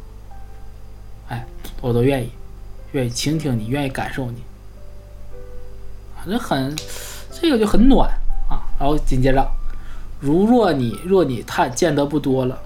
[1.28, 1.44] 哎，
[1.80, 2.30] 我都愿意，
[2.92, 4.36] 愿意倾听你，愿意感受你，
[6.14, 6.72] 啊，这很
[7.32, 8.08] 这个就很暖
[8.48, 8.62] 啊。
[8.78, 9.44] 然后紧接着，
[10.20, 12.56] 如若你若你探见得不多了，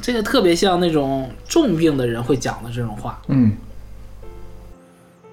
[0.00, 3.22] 这个特别像那种重病的人会讲的这种话。
[3.28, 3.56] 嗯，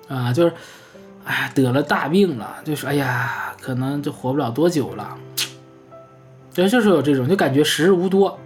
[0.07, 0.53] 啊，就是，
[1.25, 5.17] 哎呀，得了大病了，就是哎呀，可能就活不了多久了。
[6.53, 8.37] 人就是有这种，就感觉时日无多。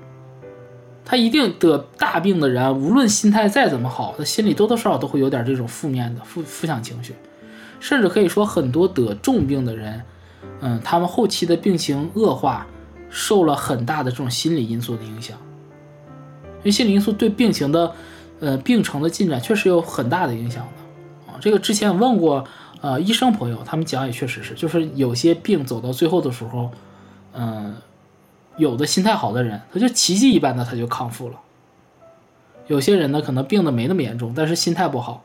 [1.05, 7.13] 他一定得大病的人，无论心态再怎么好，他心里多多少少都会有点这种负面的负负向情绪，
[7.79, 10.01] 甚至可以说很多得重病的人，
[10.61, 12.65] 嗯，他们后期的病情恶化，
[13.09, 15.37] 受了很大的这种心理因素的影响。
[16.59, 17.91] 因为心理因素对病情的，
[18.39, 21.33] 呃，病程的进展确实有很大的影响的。
[21.33, 22.45] 啊，这个之前问过
[22.79, 26.71] 呃医生朋友，他们讲也确实是，就是有些病走到最后的时候，
[27.33, 27.75] 嗯、
[28.57, 31.35] 有的心态好的人，他就奇迹一般的他就康复了；
[32.67, 35.23] 有些人呢，可能病的没那么严重，但是心态不好，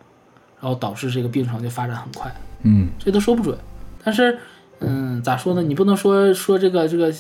[0.61, 3.57] 然后导致这个病程就发展很快，嗯，这都说不准。
[4.03, 4.39] 但是，
[4.81, 5.63] 嗯，咋说呢？
[5.63, 7.13] 你不能说说这个这个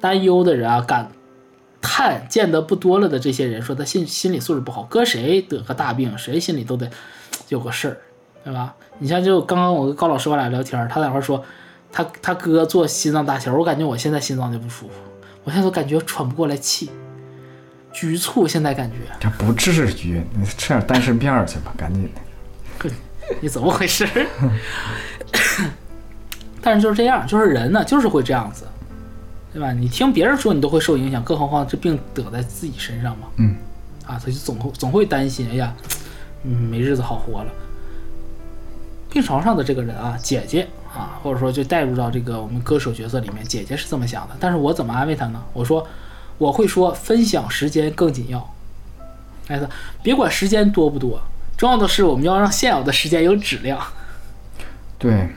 [0.00, 1.10] 担忧的人啊，感
[1.80, 6.90] 叹见得不多了的这些人，说他心心理素质不好，搁谁得个大病，谁心里都得
[7.48, 7.96] 有个事儿，
[8.44, 8.74] 对吧？
[8.98, 11.42] 你像就刚刚我跟高老师我俩聊天，他在那块说
[11.92, 14.94] 他他哥做心脏搭桥，我感觉我现在心脏就不舒服，
[15.44, 16.90] 我现在都感觉喘不过来气，
[17.92, 22.90] 局促，现在感觉这不至于，你吃点丹参片儿去吧，赶紧的。
[23.40, 24.06] 你怎么回事？
[26.60, 28.64] 但是就是这样，就是人呢，就是会这样子，
[29.52, 29.72] 对吧？
[29.72, 33.28] 你听别人说，你都会受影响，更何况这病得在自己身上嘛。
[33.36, 33.54] 嗯，
[34.06, 35.74] 啊，他就总会总会担心，哎呀，
[36.44, 37.52] 嗯，没日子好活了。
[39.10, 45.42] 病床上的这个人啊，姐姐啊，或者说就带入到这个我们歌手角色里面，姐姐是这么想的，但是我怎么安慰她呢？
[45.52, 45.86] 我说，
[46.38, 48.54] 我会说分享时间更紧要。
[49.48, 49.60] 哎，
[50.02, 51.20] 别管时间多不多，
[51.56, 53.78] 重要的是我们要让现有的时间有质量。
[54.98, 55.28] 对，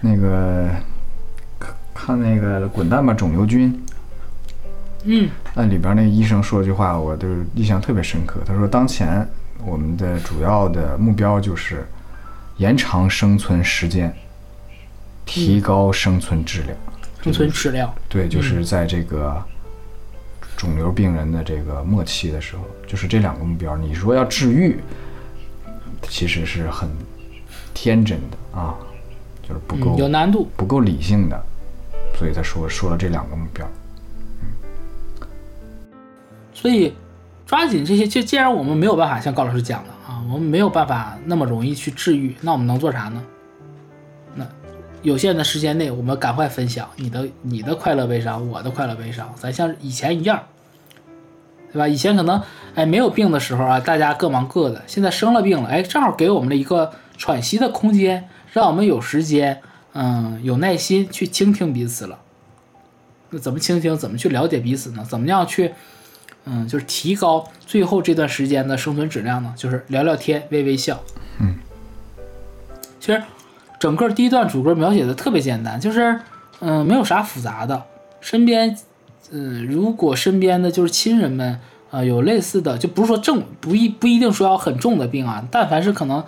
[0.00, 0.68] 那个
[1.58, 3.72] 看看那个《滚蛋吧，肿瘤君》，
[5.04, 8.40] 嗯，那里边那个医生说了句话，我就印象特别深刻。
[8.46, 9.28] 他说，当前
[9.64, 11.86] 我们的主要的目标就是
[12.58, 14.14] 延长生存时间，
[15.30, 16.76] 提高生存质量。
[17.22, 17.94] 生存质量。
[18.08, 19.40] 对，就是在这个
[20.56, 23.76] 肿瘤病人的这个末期的时候，就是这两个目标。
[23.76, 24.80] 你说要治愈，
[26.08, 26.88] 其实是很
[27.72, 28.74] 天真的啊，
[29.42, 30.48] 就是不够、嗯，有难度。
[30.56, 31.40] 不够理性的，
[32.18, 33.64] 所以他说说了这两个目标。
[34.42, 34.48] 嗯
[36.52, 36.92] 所以
[37.46, 43.22] 抓紧这些，就既然我们没有办法像高老师讲的啊，我们没有办法那么容易去治愈，那我们能做啥呢？
[45.02, 50.42] 那有限的时间内，我们赶快分享你的你的快乐悲伤，我的快乐悲伤，咱像以前一样，
[51.72, 51.88] 对吧？
[51.88, 52.42] 以前可能
[52.74, 59.60] 哎没有病的时候啊，大家各忙各的，现在生了病了，哎，正好给我们了一个喘息的空间，让我们有时间，
[59.92, 62.18] 嗯，有耐心去倾听彼此了。
[63.30, 63.96] 那怎么倾听？
[63.96, 65.04] 怎么去了解彼此呢？
[65.08, 65.72] 怎么样去？
[66.46, 71.00] 嗯，就是提高最后这段时间的生存质量呢，就是聊聊天，微微笑。
[71.38, 71.54] 嗯，
[72.98, 73.22] 其实
[73.80, 76.20] 整个第一段主歌描写的特别简单，就是
[76.60, 77.82] 嗯，没有啥复杂的。
[78.20, 78.76] 身边，
[79.30, 81.58] 嗯，如果身边的就是亲人们
[81.90, 86.22] 啊、有类似的，就不是说正不一不一定说要很重的病啊，但凡是可能，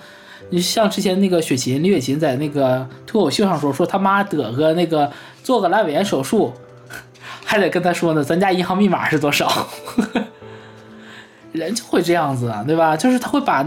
[0.51, 5.13] 你像之前那个雪琴李雪琴在那个脱口秀上说，说他妈得个那个
[5.45, 6.53] 做个阑尾炎手术。
[7.45, 9.69] 还得跟他说呢，咱家银行密码是多少？
[11.53, 12.97] 人就会这样子啊，对吧？
[12.97, 13.63] 就是他会把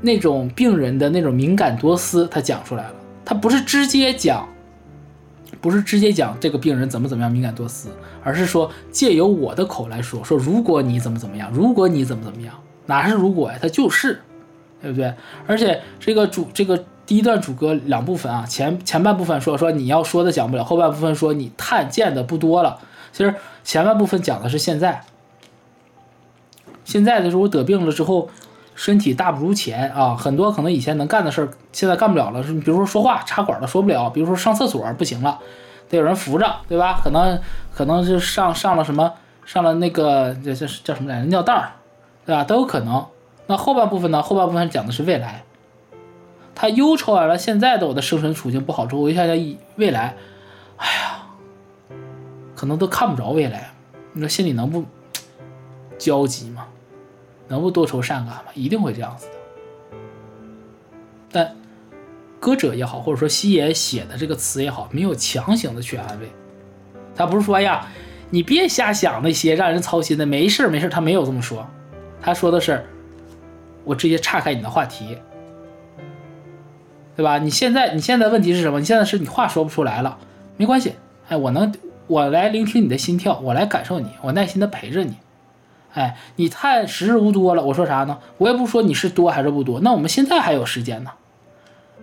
[0.00, 2.94] 那种病人的那种敏感多思，他讲出来了，
[3.24, 4.48] 他不是直接讲，
[5.60, 7.88] 不是直接讲这个病人怎么怎么样敏感多思，
[8.22, 12.54] 而是说借由我的口来说，说如果你怎么怎么样，如果你怎么怎么样，
[12.86, 13.58] 哪是如果呀？
[13.60, 14.20] 他就是，
[14.80, 15.12] 对不对？
[15.46, 22.78] 而且这个主这个第一段主歌两部分啊，前前半部分说说你要说的讲不了，后半部分说你看见的不多了。
[23.12, 23.34] 其实
[23.64, 25.02] 前半部分讲的是现在，
[26.84, 28.28] 现在的时候我得病了之后，
[28.76, 32.42] 身体大不如前啊，很多可能以前能干的事儿，现在干不了了。
[32.44, 35.40] 是比如说说话插管了说不了，比如说上厕所不行了，
[35.88, 37.00] 得有人扶着，对吧？
[37.02, 37.40] 可能
[37.74, 39.14] 可能是上上了什么
[39.46, 41.26] 上了那个叫叫叫什么来着？
[41.26, 41.72] 尿袋儿，
[42.26, 42.44] 对吧？
[42.44, 43.04] 都有可能。
[43.46, 44.20] 那后半部分呢？
[44.22, 45.42] 后半部分讲的是未来。
[46.54, 50.16] 他忧愁完了现在的我的生存处境不好之后，我一下想未来，
[50.76, 51.96] 哎呀，
[52.54, 53.70] 可能都看不着未来，
[54.12, 54.84] 你说心里能不
[55.98, 56.66] 焦急吗？
[57.48, 58.44] 能不多愁善感吗？
[58.54, 59.32] 一定会这样子的。
[61.30, 61.56] 但
[62.40, 66.30] 歌者也好，或者说西野写的这个词也好，没有强行的去安慰，
[67.14, 67.86] 他不是说哎呀，
[68.30, 71.66] 你别瞎想那些让人操心的，没事没事，他没有这么说，
[72.20, 72.86] 他说的是，
[73.84, 75.18] 我直接岔开你的话题，
[77.16, 77.38] 对吧？
[77.38, 78.78] 你现在你现在问题是什么？
[78.78, 80.18] 你现在是你话说不出来了，
[80.56, 80.94] 没关系，
[81.28, 81.72] 哎，我能
[82.06, 85.16] 我来聆听你的心跳，我来感受你，我耐心的陪着你。
[85.96, 88.18] 哎，你太时日无多了，我说啥呢？
[88.36, 91.10] 我也不说你是多还是不多，那我们现在还有时间呢。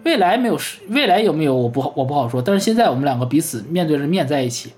[0.03, 4.73] 未来没有时，未来有没有我不好我不好说，但是现在我们两个彼此面对着面在一起，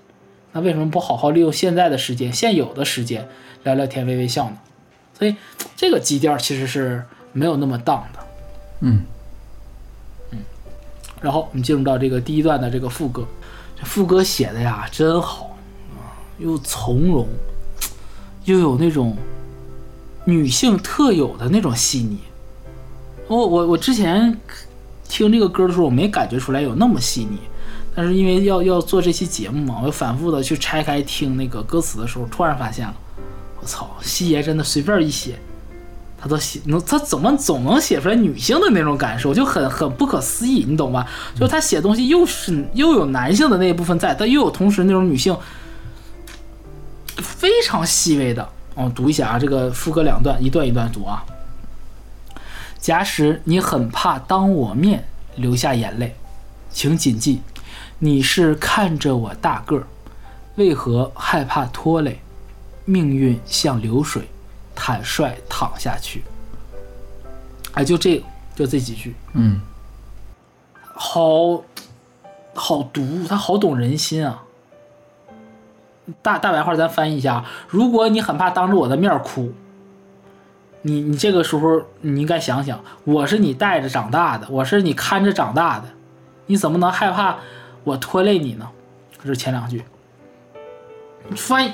[0.52, 3.26] 那为什么不好好利用现在的时间，现有的时间
[3.64, 4.58] 聊聊天、微微笑呢？
[5.18, 5.34] 所以
[5.74, 7.02] 这个基调其实是
[7.32, 8.20] 没有那么荡的。
[8.80, 9.02] 嗯
[11.22, 13.26] 然后我们进入到这个第一段的这个副歌，
[13.74, 15.56] 这副歌写的呀真好
[15.96, 17.26] 啊，又从容，
[18.46, 19.16] 又有那种
[20.24, 22.18] 女性特有的那种细腻。
[23.28, 24.36] 我我我之前
[25.08, 27.38] 听这个歌的时候，我没感觉出来有那么细腻，
[27.94, 32.94] 但是因为要要做这期节目嘛，我又反复的去拆开听那个歌词的时候，突然发现了，
[33.60, 35.36] 我操，西爷真的随便一写，
[36.16, 41.04] 他都写能，他怎么总能写出来女性的那种感受，就很很不可思议，你懂吧？
[41.34, 45.36] 就他写东西又是又有男性的那一部分在，但又有同时那种女性
[47.16, 48.48] 非常细微的。
[48.74, 51.24] 哦，读一下啊，这个副歌两段，一段一段读啊。
[52.78, 56.14] 假使你很怕当我面流下眼泪，
[56.70, 57.40] 请谨记，
[57.98, 59.86] 你是看着我大个儿，
[60.56, 62.20] 为何害怕拖累？
[62.84, 64.28] 命运像流水，
[64.74, 66.22] 坦率躺下去。
[67.72, 68.22] 哎，就这，
[68.54, 69.60] 就这几句，嗯
[70.84, 71.62] 好
[72.54, 74.42] 好读，他好懂人心啊。
[76.22, 79.52] 大大白话咱翻译一下，如果你很怕当着我的面哭，
[80.82, 85.84] 你你这个时候你应该想想，我是你带着长大的，我是你看着长大的，
[86.46, 87.36] 你怎么能害怕
[87.84, 88.68] 我拖累你呢？
[89.22, 89.82] 这是前两句。
[91.34, 91.72] 翻译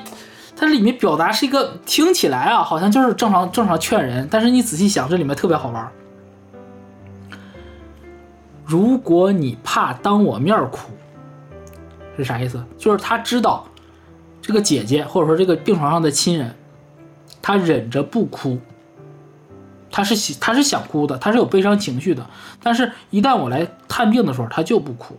[0.56, 5.90] 它里面表达是一个听起来啊，好像就是正常正常劝人，但是你仔细想，这里面特别好玩。
[8.64, 10.90] 如果你怕当我面哭，
[12.16, 12.64] 是啥意思？
[12.78, 13.66] 就是他知道
[14.42, 16.54] 这个姐姐或者说这个病床上的亲人，
[17.40, 18.58] 她忍着不哭，
[19.90, 22.28] 她是喜他是想哭的，她是有悲伤情绪的，
[22.60, 25.16] 但是一旦我来探病的时候，她就不哭。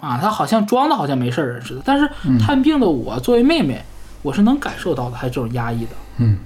[0.00, 2.10] 啊，她好像装的好像没事人似的，但是
[2.40, 3.80] 探病的我作为妹妹，
[4.22, 5.90] 我是能感受到的，还有这种压抑的。
[6.16, 6.36] 嗯，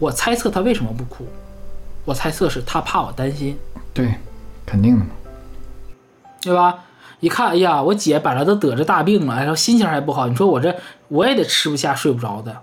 [0.00, 1.24] 我猜测她为什么不哭，
[2.04, 3.56] 我猜测是她怕我担心。
[3.94, 4.14] 对，
[4.66, 5.10] 肯定的嘛。
[6.42, 6.74] 对吧？
[7.20, 10.74] 一看，哎呀，我姐本来都得着大病了，然后心情还不好，你说我这
[11.08, 12.56] 我也得吃不下睡不着的。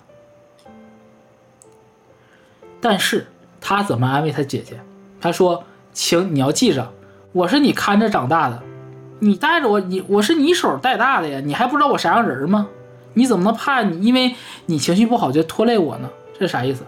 [2.81, 3.27] 但是
[3.61, 4.79] 他怎么安慰他姐姐？
[5.19, 6.91] 他说：“请你要记着，
[7.31, 8.61] 我是你看着长大的，
[9.19, 12.67] 你带着我，你我是你手带大的呀，你还不知道我啥样人吗？
[13.13, 14.35] 你怎么能怕你因为
[14.67, 16.09] 你情绪不好就拖累我呢？
[16.33, 16.83] 这是啥意思？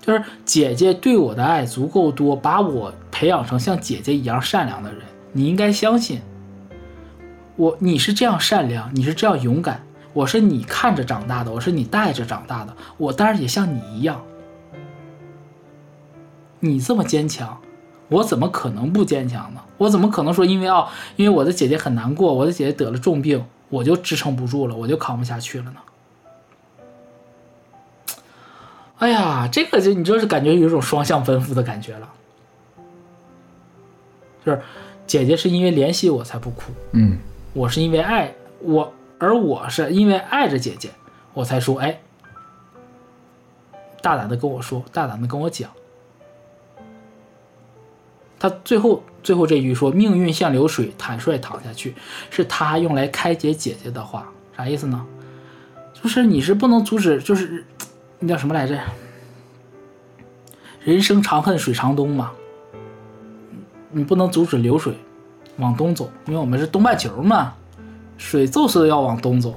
[0.00, 5.00] 就是姐姐对我的爱足够多，把我培养成像姐姐一样善良的人。
[5.30, 6.20] 你应该相信
[7.62, 9.80] 我，你是这样善良，你是这样勇敢，
[10.12, 14.20] 我是你看着长大的，我是你带着长大的，我当然也像你一样。
[16.58, 17.56] 你这么坚强，
[18.08, 19.60] 我怎么可能不坚强呢？
[19.78, 25.76] 我怎么可能说因为啊，因为我的姐姐很难过，我的姐姐得了重病，我就支撑不住了，我就扛不下去了呢？
[28.98, 32.08] 哎呀，这个就你就是感觉有一种双向奔赴的感觉了，
[34.44, 34.60] 就是
[35.06, 37.18] 姐姐是因为怜惜我才不哭，嗯
[37.52, 40.90] 我是因为爱我，而我是因为爱着姐姐，
[41.34, 42.00] 我才说，哎，
[44.00, 45.70] 大胆的跟我说，大胆的跟我讲。
[48.38, 51.94] 他最后最后这句说“命运像流水，坦率淌下去”，
[52.30, 55.06] 是他用来开解姐姐的话，啥意思呢？
[55.92, 57.64] 就是你是不能阻止，就是
[58.18, 58.76] 那叫什么来着？
[60.80, 62.32] 人生长恨水长东嘛，
[63.90, 64.94] 你不能阻止流水
[65.58, 67.52] 往东走，因为我们是东半球嘛，
[68.18, 69.54] 水就是要往东走。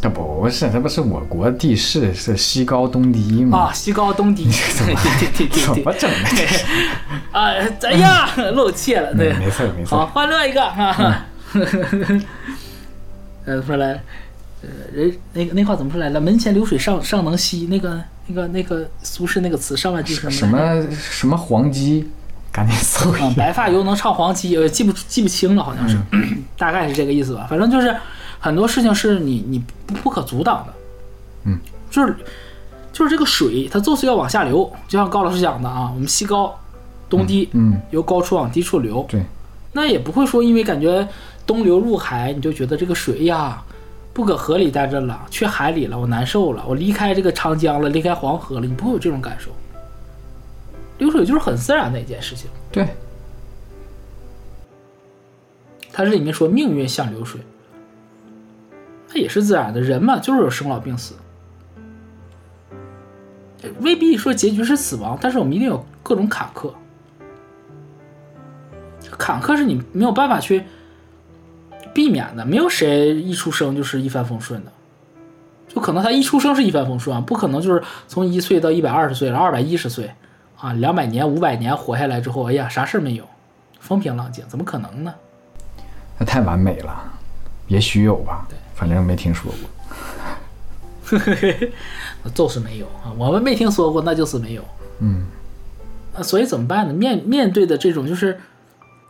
[0.00, 3.70] 这不是，这不是我国地势是西高东低吗？
[3.70, 4.44] 啊，西高东低，
[4.84, 4.94] 对
[5.30, 5.74] 对对怎对。
[5.76, 6.26] 怎，么整的？
[7.32, 9.98] 啊，哎呀，露怯了，对，没错没错。
[9.98, 11.26] 好，换另外一个啊，
[13.46, 14.02] 呃，说来，
[14.62, 16.20] 呃，人那个那话怎么说来了？
[16.20, 20.88] 门前流水尚尚能西，那个那个那个苏轼那个词上半句是什什么来着？
[20.88, 22.10] 么什么黄鸡，
[22.54, 23.34] 赶紧搜一啊，下。
[23.36, 25.98] 白发犹能唱黄鸡，呃，记不记不清了，好像是，
[26.56, 27.48] 大概是这个意思吧。
[27.50, 27.94] 反正就是
[28.38, 30.72] 很多事情是你你不不可阻挡的，
[31.46, 31.58] 嗯，
[31.90, 32.16] 就是
[32.92, 36.56] 就是这个水，它就是要往下流，就像高老师讲的啊，我们西高
[37.10, 39.20] 东低，嗯，由高处往低处流，对，
[39.72, 41.08] 那也不会说因为感觉
[41.44, 43.60] 东流入海，你就觉得这个水呀
[44.12, 49.50] 不搁河里待着了，去海里了，我难受了，我离开这个长江了，离开黄河了，你不会有这种感受。
[51.04, 52.48] 流水就是很自然的一件事情。
[52.72, 52.88] 对，
[55.92, 57.42] 它这里面说命运像流水，
[59.06, 61.14] 它也是自然的，人嘛就是有生老病死，
[63.80, 66.72] 未必说结局是死亡，但是我们一定有各种坎坷。
[69.18, 70.64] 坎坷是你没有办法去
[71.92, 74.72] 避免的，没有谁一出生就是一帆风顺的，
[75.68, 80.10] 就可能他一出生是一帆风顺啊，不可能就是从一岁到一百二十岁，然后二百一十岁
[80.64, 83.24] 啊，两百年、五百年活下来之后，哎呀，啥事儿没有，
[83.80, 85.12] 风平浪静，怎么可能呢？
[86.16, 87.04] 那太完美了，
[87.66, 91.18] 也许有吧，反正没听说过。
[92.34, 94.64] 就是没有啊，我们没听说过，那就是没有。
[95.00, 95.26] 嗯，
[96.14, 96.94] 那所以怎么办呢？
[96.94, 98.40] 面面对的这种就是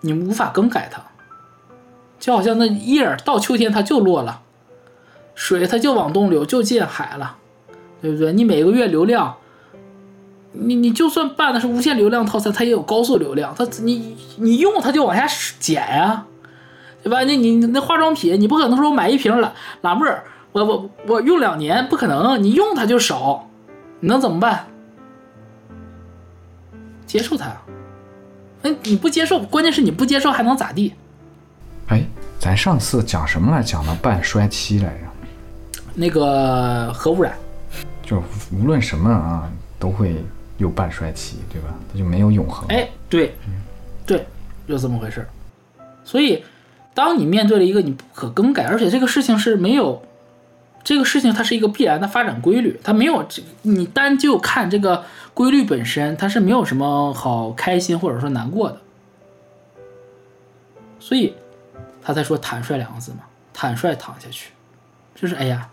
[0.00, 1.00] 你无法更改它，
[2.18, 4.42] 就好像那叶儿到秋天它就落了，
[5.36, 7.36] 水它就往东流，就进海了，
[8.02, 8.32] 对不对？
[8.32, 9.36] 你每个月流量，
[10.56, 15.26] 你你就算办的是无限流量套餐，它也有高速流量，它你你用它就往下
[15.58, 16.24] 减呀、
[17.02, 17.24] 对吧？
[17.24, 19.52] 那你那化妆品，你不可能说我买一瓶拉
[19.82, 23.48] 拉沫儿，我我我用两年，不可能，你用它就少，
[24.00, 24.66] 你能怎么办？
[27.06, 27.52] 接受它。
[28.62, 30.94] 那你不接受，关键是你不接受还能咋地？
[31.88, 32.02] 哎，
[32.38, 33.62] 咱上次讲什么来？
[33.62, 37.34] 讲到半衰期来着，那个核污染，
[38.02, 40.16] 就无论什么啊，都会
[40.58, 41.74] 有半衰期，对吧？
[41.92, 42.66] 它就没有永恒。
[42.68, 43.34] 哎，对，
[44.06, 44.26] 对，
[44.68, 45.26] 就这么回事。
[46.04, 46.44] 所以，
[46.94, 50.02] 当你面对了一个你不可更改，而且这个事情是没有，
[50.82, 58.78] 这个事情它是一个必然的发展规律，它没有这你单就看这个规律本身，它是没有什么好开心或者说难过的。
[61.00, 61.34] 所以，
[62.02, 63.20] 他才说坦率两个字嘛，
[63.52, 64.52] 坦率躺下去，
[65.14, 65.68] 就是哎呀，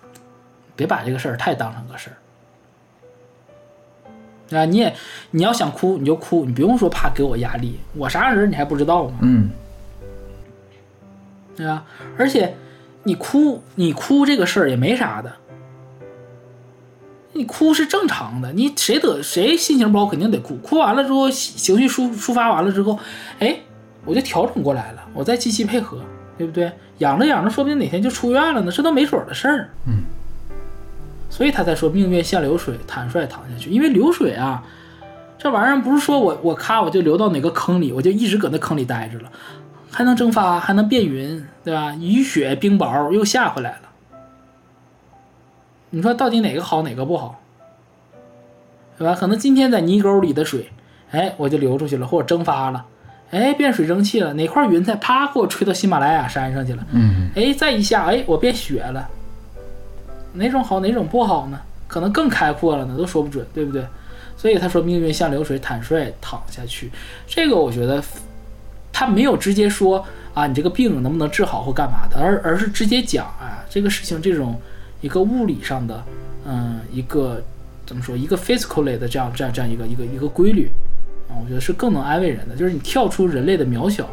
[0.76, 2.16] 别把这个事儿太当成个事儿。
[4.58, 4.94] 啊，你也
[5.32, 9.20] 你要想哭你就哭，你不用说怕给我压力，我啥样人你还不知道吗？
[9.22, 9.50] 嗯，
[11.56, 11.86] 对吧？
[12.18, 12.56] 而且
[13.04, 15.32] 你哭，你哭这个事儿也没啥的，
[17.34, 18.52] 你哭是正常的。
[18.54, 23.00] 你谁得谁心情不好肯定得哭，哭完了之后情绪抒抒发完了之后，
[23.40, 23.58] 哎，
[24.06, 26.00] 我就调整过来了，我再积极配合，
[26.38, 26.72] 对不对？
[26.98, 29.70] 养着养着，说不定哪天就出院了呢，这都没准儿的事儿。
[29.88, 30.04] 嗯，
[31.32, 33.70] 所以他才说命运像流水，坦率淌下去。
[33.72, 34.62] 因为流水啊，
[35.38, 39.32] 这玩意儿不是说我我咔我就流到哪个坑里，我就一直搁那坑里待着了。
[39.90, 41.96] 还能蒸发，还能变云，对吧？
[41.96, 43.90] 雨雪冰雹又下回来了。
[45.90, 47.40] 你说到底哪个好，哪个不好？
[48.98, 49.16] 对吧？
[49.16, 50.70] 可能今天在泥沟里的水，
[51.12, 52.86] 哎，我就流出去了，或者蒸发了，
[53.32, 54.34] 哎，变水蒸气了。
[54.34, 59.10] 哪块云彩啪给我吹到喜马拉雅山上去了，嗯，哎，再一下，哎，我变雪了。
[60.34, 61.60] 哪种好，哪种不好呢？
[61.88, 63.86] 可能更开阔了呢，都说不准，对不对？
[64.38, 66.92] 所以他说命运像流水，坦率淌下去。
[67.28, 68.04] 这个我觉得。
[68.94, 74.60] 他没有直接说啊，你这个病能不能治好或干嘛的，而而是直接讲啊，这个事情这种
[75.00, 76.04] 一个物理上的，
[76.46, 77.42] 嗯，一个
[77.86, 80.70] 怎么说，一个 physically 的这样这样这样一个一个一个规律
[81.30, 84.08] 啊，我觉得是更能安慰人的，就是你跳出人类的渺小，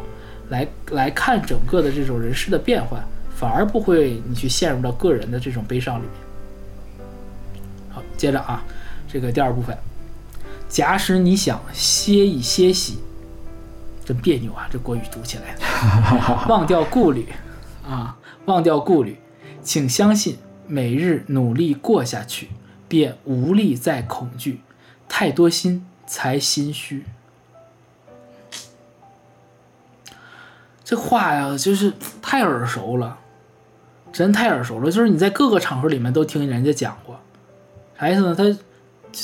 [0.47, 3.03] 来来看整个的这种人事的变换，
[3.39, 6.11] 反而不会你去陷入到个人的这种悲伤里面。
[7.89, 8.61] 好，接着啊，
[9.07, 9.77] 这个第二部分，
[10.67, 12.99] 假使你想歇一歇息。
[14.03, 14.67] 真别扭啊！
[14.71, 15.55] 这国语读起来，
[16.49, 17.27] 忘掉顾虑
[17.87, 19.19] 啊，忘掉顾虑，
[19.61, 22.49] 请相信，每日努力过下去，
[22.87, 24.61] 便无力再恐惧。
[25.07, 27.05] 太多心才心虚。
[30.83, 33.18] 这话呀，就是太耳熟了，
[34.11, 34.91] 真太耳熟了。
[34.91, 37.15] 就是你在各个场合里面都听人家讲过，
[37.99, 38.35] 啥意思呢？
[38.35, 38.43] 他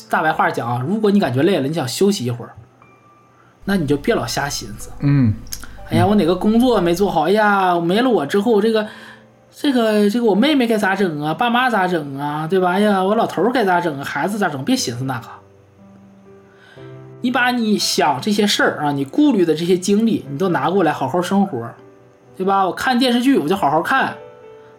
[0.10, 2.52] 大白话讲啊，如果你感觉累了，你想休息一会儿，
[3.66, 4.90] 那你就别老瞎寻思。
[5.00, 5.34] 嗯
[5.92, 7.28] 哎呀，我哪个工作没做好？
[7.28, 8.88] 哎呀，没了我之后，这个，
[9.52, 11.32] 这个，这个我妹妹该咋整啊？
[11.34, 12.48] 爸妈咋整啊？
[12.48, 12.72] 对吧？
[12.72, 14.04] 哎呀，我老头该咋整啊？
[14.04, 14.66] 孩子咋整？
[14.66, 15.28] 别寻思那个。
[17.22, 21.70] 你把你想这些事儿啊，你顾虑的这些精力，你都拿过来好好生活，
[22.36, 22.66] 对吧？
[22.66, 24.16] 我看电视剧我就好好看，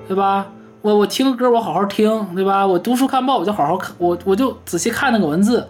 [0.06, 0.46] 对吧？
[0.82, 2.66] 我我听歌我好好听，对吧？
[2.66, 5.68] 我读书看报我就好好看，我我就仔细看那个文字。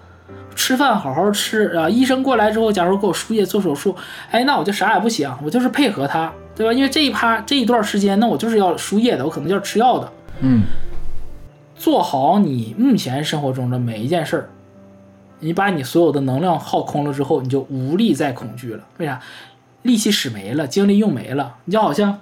[0.55, 1.87] 吃饭好好吃啊！
[1.87, 3.95] 医生过来之后，假如给我输液做手术，
[4.31, 6.73] 哎，那我就啥也不想，我就是配合他，对吧？
[6.73, 10.11] 因为这一趴这一段时间，那我就是要输液的，我可能就要吃药的。
[10.41, 10.63] 嗯
[11.77, 14.49] 做好你目前生活中的每一件事儿，
[15.41, 18.83] 你把你所有的能量耗空了之后，你就无力再恐惧了。
[18.97, 19.21] 为啥？
[19.83, 22.19] 力气使没了，精力用没了，你就好像，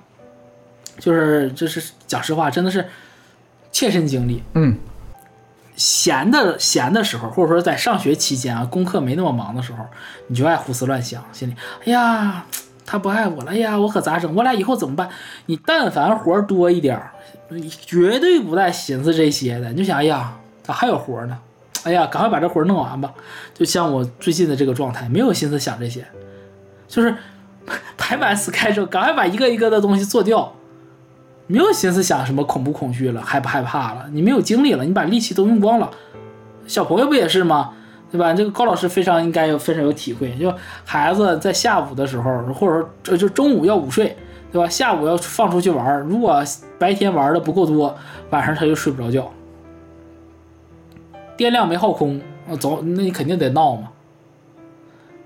[0.98, 2.86] 就是就是讲实话，真的是
[3.72, 4.42] 切身经历。
[4.54, 4.78] 嗯
[5.76, 9.84] 闲的闲的时候，或者说在上学期间啊，功课没那么忙的时候，
[10.28, 12.46] 你就爱胡思乱想，心里哎呀，
[12.86, 14.32] 他不爱我了，哎呀，我可咋整？
[14.36, 15.08] 我俩以后怎么办？
[15.46, 17.10] 你但凡活多一点儿，
[17.48, 21.36] 你绝对不带寻思这些的，你就想，哎呀，咋还有活呢？
[21.82, 23.12] 哎呀，赶快把这活弄完吧。
[23.52, 26.06] 就像我最近的这个状态，没有心思想这些，
[26.86, 27.12] 就是
[27.96, 30.54] 排版 schedule，赶快把一个一个的东西做掉。
[31.46, 35.90] 没有心思想什么恐不恐惧了，害不害怕了，你没有精力了，你把力气都用光了。
[36.66, 37.74] 小朋友不也是吗？
[38.10, 38.32] 对吧？
[38.32, 44.16] 这个高老师非常应该有非常有体会，就孩子在下午的时候，或者说就中午要午睡，
[44.52, 44.68] 对吧？
[44.68, 46.42] 下午要放出去玩，如果
[46.78, 47.94] 白天玩的不够多，
[48.30, 49.30] 晚上他就睡不着觉，
[51.36, 53.88] 电量没耗空，那总那你肯定得闹嘛。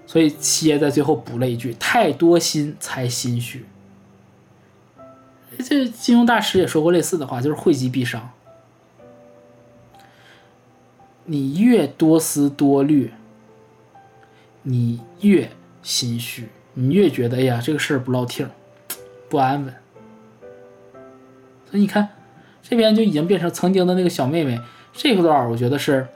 [0.07, 3.66] 所以七爷在最后补了一句：“太多心才心虚。”
[5.65, 8.31] 这金庸大师也说过类似的话，就是讳疾必伤。
[11.25, 13.13] 你越多思多虑，
[14.63, 15.51] 你越
[15.83, 18.49] 心虚，你越觉得哎呀这个事儿不落听，
[19.29, 19.75] 不安稳。
[21.71, 22.09] 所以你看，
[22.63, 24.59] 这边就已经变成曾经的那个小妹妹，
[24.95, 26.09] 这个段我觉得是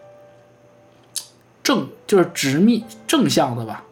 [1.62, 3.84] 正，就是直面正向的吧，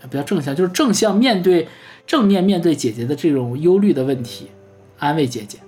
[0.00, 1.68] 也不叫正向，就是正向面对
[2.06, 4.48] 正面面对姐姐的这种忧虑的问题，
[4.98, 5.58] 安慰姐姐。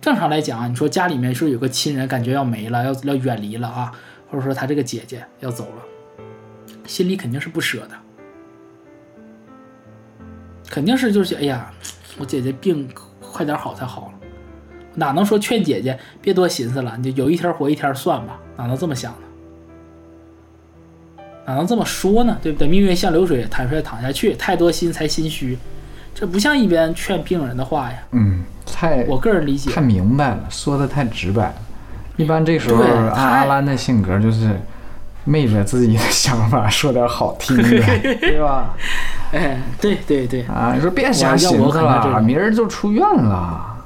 [0.00, 3.92] 正常来讲啊，你说家里面是不是有个亲人感觉要没了，要要远离了啊，
[4.28, 6.24] 或者说他这个姐姐要走了，
[6.86, 7.94] 心里肯定是不舍的，
[10.68, 11.72] 肯定是就是哎呀，
[12.18, 12.88] 我姐姐病
[13.20, 14.14] 快点好才好了，
[14.94, 19.18] 哪能说劝姐姐别多寻思了，你就有一天活一天算吧，哪能这么想呢？
[21.46, 22.36] 哪能这么说呢？
[22.42, 22.66] 对不对？
[22.66, 25.56] 命运像流水，坦率淌下去，太多心才心虚，
[26.14, 27.98] 这不像一边劝病人的话呀。
[28.12, 31.54] 嗯，太我个人理解太，明白了，说的太直白了。
[32.16, 34.50] 一般这时候对按阿兰的性格就是
[35.24, 37.62] 昧着自己的想法说点好听的，
[38.20, 38.74] 对吧？
[39.32, 43.78] 哎，对对对，啊，你说别瞎寻思了，明儿就出院了，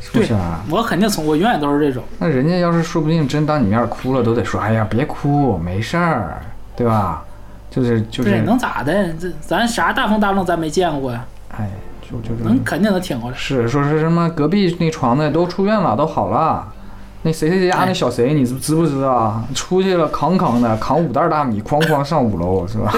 [0.00, 0.60] 是不对是啊？
[0.68, 6.42] 我肯定从我永远都是这种，那人家要是说不定真当你面哭了，都得说，哎呀，别哭，没事儿，
[6.74, 7.22] 对吧？
[7.70, 9.12] 就是就对，是，能咋的？
[9.14, 11.24] 这咱啥大风大浪咱没见过呀，
[11.56, 13.36] 哎，就就是能肯定能挺过来。
[13.36, 16.66] 是说是什么隔壁那床的都出院了，都好了。
[17.24, 19.44] 那谁谁谁家那小谁，你知知不知道啊？
[19.54, 22.92] 出去了，扛扛的，扛五袋大米，哐哐上五楼，是吧？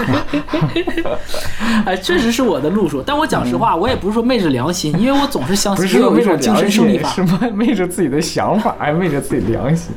[1.85, 9.93] 哎，确实是我的路数，但我讲实话，我也不是说昧着良心，因为我总是相信 有一种精神胜利，法是昧昧着自己的想法，还昧着自己良心。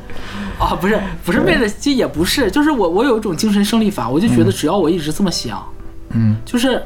[0.58, 5.64] 啊，不是不是昧着，这也不是，就是我我有一种精神胜利法，我就觉得只要我一直这么想，
[6.10, 6.82] 嗯就是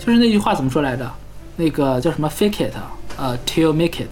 [0.00, 1.08] 就是那句话怎么说来着？
[1.56, 2.72] 那个叫什么 “fake it”，
[3.18, 4.08] 呃，“till make it”，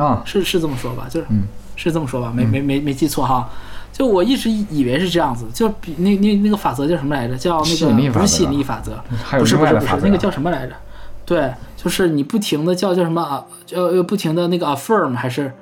[0.00, 1.06] 啊，是是这么说吧？
[1.10, 1.42] 就是、嗯
[1.76, 2.32] 是这么说吧？
[2.32, 3.50] 没没没没记错哈。
[3.92, 7.36] 就我一直以为是这样子，就比那那那个法则叫什么来着？
[7.36, 7.60] 叫
[7.96, 8.92] 那个不是吸引力法则，
[9.38, 10.74] 不是不是不是，那个叫什么来着？
[11.26, 13.44] 对，就是你不停的叫叫什么啊？
[13.66, 15.52] 叫呃不停的那个 affirm 还是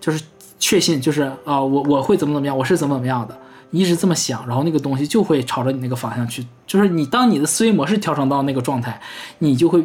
[0.00, 0.22] 就是
[0.58, 3.36] 确信，就是啊、我我会怎么怎么样，我是怎么怎么样的。
[3.70, 6.44] 你一直这么想，然后那个东西就会朝着你那个方向去。
[6.66, 9.00] 就是你当你的思维模式调整到那个状态，
[9.38, 9.84] 你就会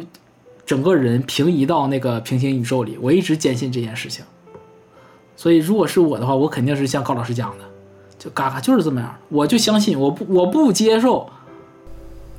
[0.64, 2.98] 整个人平移到那个平行宇宙里。
[3.00, 4.24] 我一直坚信这件事情。
[5.36, 7.64] 所以如果是我的话，我肯定是像高老师讲的，
[8.18, 11.28] 就嘎嘎就是这么样，我就相信，我不我不接受，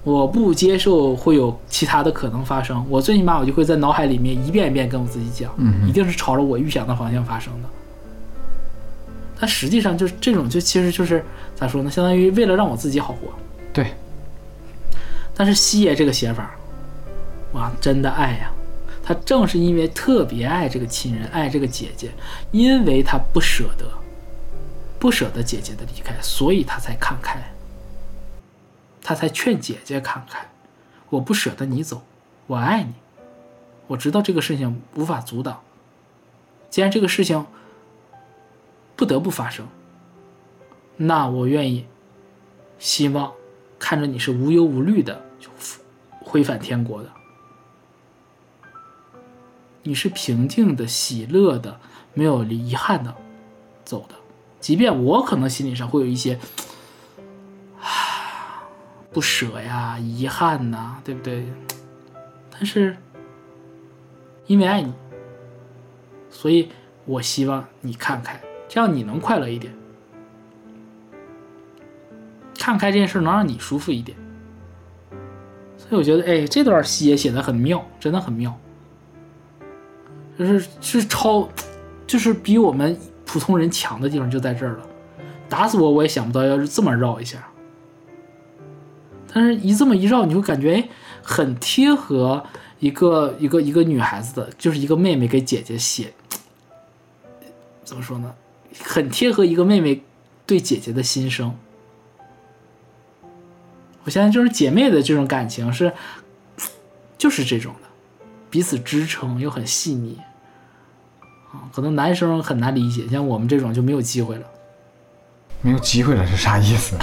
[0.04, 2.84] 我不接受会有其他的可能发生。
[2.90, 7.70] 我最起码我就会在脑海里面一遍一遍跟我自己讲，嗯一定是朝着我预想的方向发生的。
[9.40, 11.24] 但实际上就是这种，就其实就是
[11.56, 11.92] 咋说呢？
[11.92, 13.34] 相当于为了让我自己好活。
[13.72, 13.94] 对，
[15.36, 16.56] 但是西爷这个写法，
[17.54, 18.52] 哇，真的爱呀！
[19.04, 22.12] 他正是因为特别爱这个亲人，爱这个姐姐，
[22.52, 23.86] 因为他不舍得，
[25.00, 27.40] 不舍得姐姐的离开，所以他才看开，
[29.02, 30.46] 他才劝姐姐看开。
[31.10, 32.02] 我不舍得你走，
[32.48, 32.94] 我爱你，
[33.88, 35.62] 我知道这个事情无法阻挡。
[36.70, 37.46] 既然这个事情
[38.98, 39.66] 不得不发生，
[40.98, 41.86] 那我愿意，
[42.80, 43.32] 希望
[43.80, 45.50] 看着你是无忧无虑的就
[46.20, 47.10] 回返天国的，
[49.84, 51.80] 你是平静的、喜乐的、
[52.14, 53.16] 没有遗憾的
[53.86, 54.16] 走的。
[54.60, 56.40] 即便我可能心理上会有一些
[57.80, 58.68] 啊
[59.14, 61.46] 不舍呀、遗憾呐、对不对？
[62.50, 62.98] 但是
[64.48, 64.92] 因为爱你，
[66.32, 66.70] 所以
[67.06, 69.74] 我希望你看开，这样你能快乐一点。
[72.60, 74.18] 看开这件事能让你舒服一点，
[75.78, 78.54] 所以我觉得，哎，这段戏也写的很妙，真的很妙，
[80.38, 81.48] 就是是超，
[82.06, 84.86] 就是比我们普通人强的地方就在这儿了。
[85.48, 87.48] 打死我我也想不到要是这么绕一下，
[89.34, 90.90] 但是一这么一绕，你会感觉哎，
[91.24, 92.44] 很贴合
[92.80, 96.14] 一个一个一个女孩子的，就是一个妹妹给姐姐写，
[97.86, 98.36] 怎么说呢？
[98.84, 100.04] 很贴合一个妹妹
[100.46, 101.56] 对姐姐的心声。
[104.04, 105.92] 我相信就是姐妹的这种感情是，
[107.18, 107.90] 就是这种的，
[108.50, 110.18] 彼此支撑又很细腻，
[111.52, 114.46] 啊，可能男生很难理解，像我们这种就没有机会了。
[115.62, 116.98] 没有机会了是啥意思？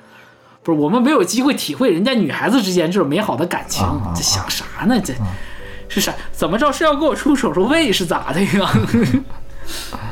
[0.62, 4.98] 不是我们没有机会体会人家女孩子之间这种美好的感情，啊啊啊这想啥呢？
[5.04, 5.14] 这
[5.90, 6.14] 是啥？
[6.32, 8.70] 怎么着是要给我出手术费是咋的呀？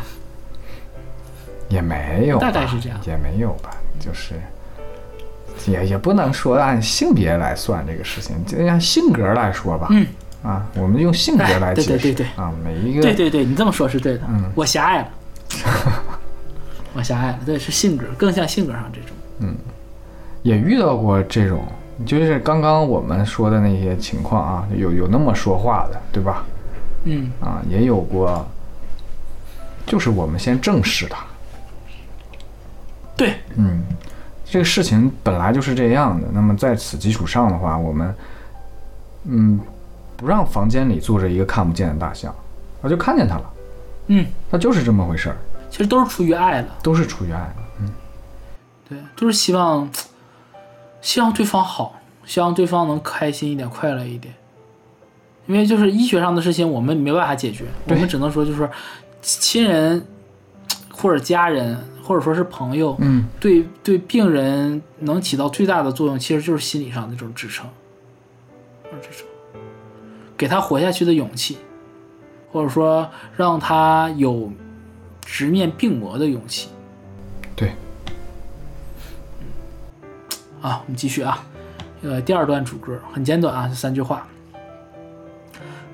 [1.69, 4.35] 也没有，大概是这样也没有吧，就是
[5.67, 9.89] 也也不能说按性别来算这个事情，就按性格来说吧。
[9.91, 10.07] 嗯，
[10.43, 11.89] 啊，我们用性格来解释。
[11.89, 14.21] 对对对啊，每一个对对对，你这么说是对的。
[14.29, 15.09] 嗯我狭隘了，
[16.95, 17.39] 我狭隘了。
[17.45, 19.11] 对，是性格，更像性格上这种。
[19.41, 19.55] 嗯
[20.43, 21.65] 也遇到过这种，
[22.07, 26.45] 就是刚刚我们说的那些情况啊，有有那么说话的，对吧？
[27.03, 28.47] 嗯，啊，也有过，
[29.85, 31.26] 就是我们先正视它。
[33.17, 33.83] 对，嗯，
[34.45, 36.29] 这个事情本来就是这样的。
[36.33, 38.15] 那么在此基础上的话，我们，
[39.25, 39.59] 嗯，
[40.17, 42.35] 不让房间里坐着一个看不见的大象，
[42.83, 43.51] 我就看见它了，
[44.09, 45.37] 嗯，它就是这么回事儿，
[45.71, 46.69] 其实都是出于爱了。
[46.83, 47.57] 都是出于爱的。
[47.81, 47.91] 嗯，
[48.89, 49.91] 对，都是希望，
[51.01, 54.35] 希望对方好，希望对方能开心一点、快乐一点。
[55.47, 58.69] 因为就是医学上的事情，我们没办法解决，我们只能说就是，
[59.23, 60.05] 亲人
[60.97, 67.69] 或者家人或者说是朋友，嗯，对对病人能起到最大的作用，其实就是心理上的这种支撑，
[69.03, 69.27] 支撑
[70.37, 71.59] 给他活下去的勇气，
[72.51, 74.51] 或者说让他有
[75.21, 76.71] 直面病魔的勇气。
[77.55, 77.73] 对，
[80.63, 81.45] 啊，我们继续啊，
[82.03, 84.27] 呃，第二段主歌很简短啊，就三句话。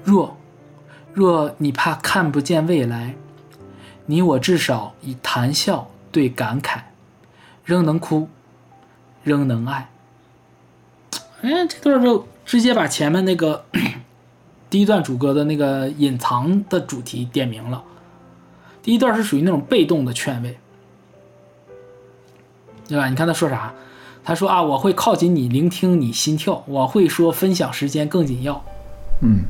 [0.04, 0.36] 若
[1.12, 3.14] 若你怕看不见未来，
[4.06, 6.80] 你我至少以谈笑对感慨，
[7.64, 8.28] 仍能哭，
[9.22, 9.88] 仍能爱。
[11.42, 13.64] 哎，这段就直接把前面那个
[14.68, 17.82] 第一段主歌的那个隐藏的主题点明了。
[18.82, 20.58] 第一段是属于那种被动的劝慰，
[22.88, 23.08] 对吧？
[23.08, 23.72] 你看他说啥？
[24.24, 28.64] 他说啊，我会靠近你，聆听你心跳，我会说分享时间更紧要。
[29.20, 29.44] 嗯，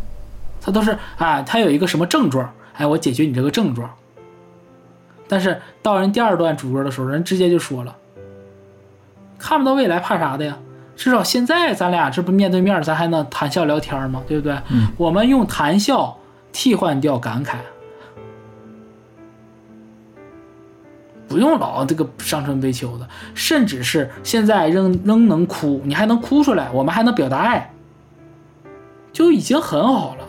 [0.61, 3.90] 他都是啊，他有一个什么症状，哎，我解决你这个症状。
[5.33, 7.97] 但是到人第二段主歌的时候，人直接就说了，
[9.39, 10.59] 看不到未来，怕啥的呀？
[10.95, 14.22] 至少现在咱俩这不面对面，咱还能谈笑聊天吗？
[14.28, 14.53] 对不对？
[14.68, 16.18] 嗯我们用谈笑
[16.53, 17.55] 替换掉感慨，
[21.26, 27.72] 不用老这个伤春悲秋的，甚至是现在仍仍能哭，你还能哭出来，我们还能表达爱，
[29.14, 30.26] 就已经很好了。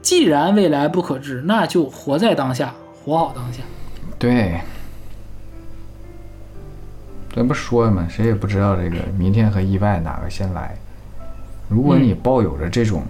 [0.00, 2.72] 既然未来不可知，那就活在当下，
[3.04, 3.60] 活好当下。
[4.24, 4.58] 对。
[7.34, 8.06] 咱不说了吗？
[8.08, 10.74] 谁也不知道这个明天和意外哪个先来。
[11.68, 13.02] 如果你抱有着这种，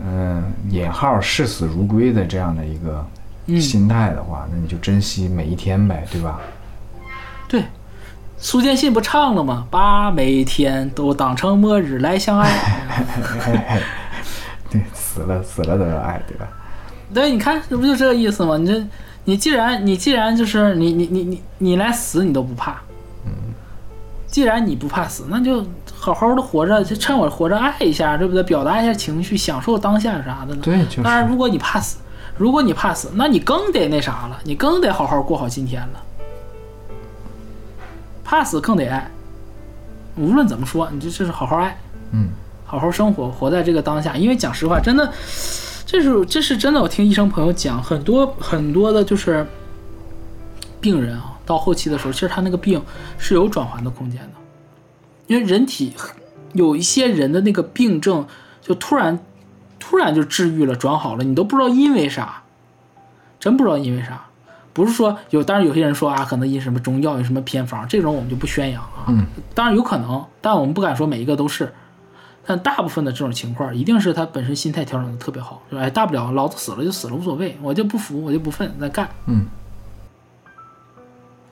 [0.00, 3.04] 嗯、引号视死如归的这样的一个
[3.46, 6.38] 嗯心态的话，那你就珍惜每一天呗，对吧？
[7.48, 7.64] 对，
[8.36, 9.66] 苏建信不唱了吗？
[9.70, 12.50] 把每天都当成末日来相爱。
[14.70, 16.46] 对，死了死了都要爱，对吧？
[17.12, 18.58] 对，你看这不就这个意思吗？
[18.58, 18.86] 你这
[19.28, 22.80] 你既然你既然就是你你你你你连死你都不怕，
[23.26, 23.30] 嗯
[24.26, 25.62] 既然你不怕死，那就
[25.94, 28.42] 好好的活着，就趁我活着爱一下，对不对？
[28.42, 30.62] 表达一下情绪，享受当下啥的呢？
[30.62, 31.98] 对，就是当然，如果你怕死，
[32.38, 36.02] 如果你怕死，那你更得那啥了，你更得好好过好今天了。
[38.24, 39.10] 怕死更得爱，
[40.16, 41.76] 无论怎么说，你这这是好好爱，
[42.12, 42.30] 嗯，
[42.64, 44.16] 好好生活，活在这个当下。
[44.16, 45.12] 因为讲实话，真的，
[45.88, 46.82] 这是这是真的。
[46.82, 49.46] 我听医生朋友讲，很多很多的就是
[50.82, 52.82] 病人啊，到后期的时候，其实他那个病
[53.16, 54.32] 是有转圜的空间的，
[55.28, 55.94] 因为人体
[56.52, 58.26] 有一些人的那个病症，
[58.60, 59.18] 就突然
[59.78, 62.42] 突然就治愈了，转好了，你都不知道因为啥，
[63.40, 64.26] 真不知道因为啥。
[64.74, 69.06] 不是说有，当然有些人说啊，可能因什么中药，有什么偏方，这种我们就不宣扬啊。
[69.08, 69.24] 嗯，
[69.54, 71.72] 当然有可能，但我们不敢说每一个都是。
[72.48, 79.06] 但大部分的这种情况，一定是他本身心态调整的特别好，就是哎，大不了老子死了就死了，无所谓，我就不服，我就不忿，再干。
[79.26, 79.44] 嗯，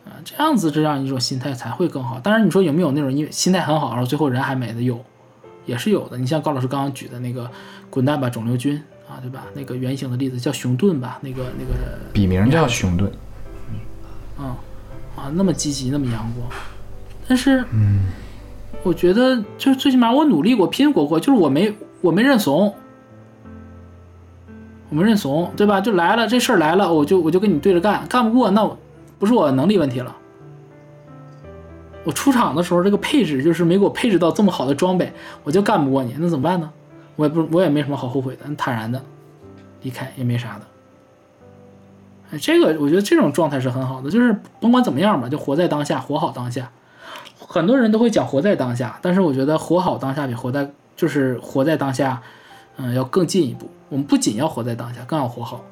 [0.07, 2.19] 啊，这样子这样一种心态才会更好。
[2.21, 4.81] 当然，你说有没有那种因为心态很好，然后最后人还没的？
[4.81, 5.05] 有，
[5.67, 6.17] 也是有的。
[6.17, 7.51] 你像高老师刚刚举的那个
[7.91, 9.45] “滚蛋吧，肿瘤君”啊，对吧？
[9.53, 11.75] 那个原型的例子叫熊顿吧，那个那个
[12.15, 13.13] 笔名叫熊顿。
[14.39, 14.57] 啊
[15.15, 16.49] 啊，那么积极，那么阳光，
[17.29, 18.07] 但是，嗯，
[18.87, 22.73] 我觉得就是最起码我努力过，拼过过，就是我没我没认怂，
[24.89, 25.81] 我没认怂，对吧？
[25.81, 28.65] 就来了这事儿来了，我就我就跟你对着干，干不过那
[29.19, 30.15] 不是我能力问题了。
[32.05, 35.13] 我出场的时候这个配置就是没给我配置到这么好的装备，
[35.43, 36.71] 我就干不过你，那怎么办呢？
[37.17, 39.03] 我也不我也没什么好后悔的，坦然的
[39.83, 40.67] 离开也没啥的。
[42.31, 46.71] 哎，这个我觉得这种状态是很好的，就是甭管怎么样吧，就活在当下，活好当下。
[47.49, 52.21] 很多人都会讲活在当下，但是我觉得活好当下比活在就是活在当下，
[52.77, 53.71] 嗯，要更进一步。
[53.89, 55.65] 我们不仅要活在当下，更要活好。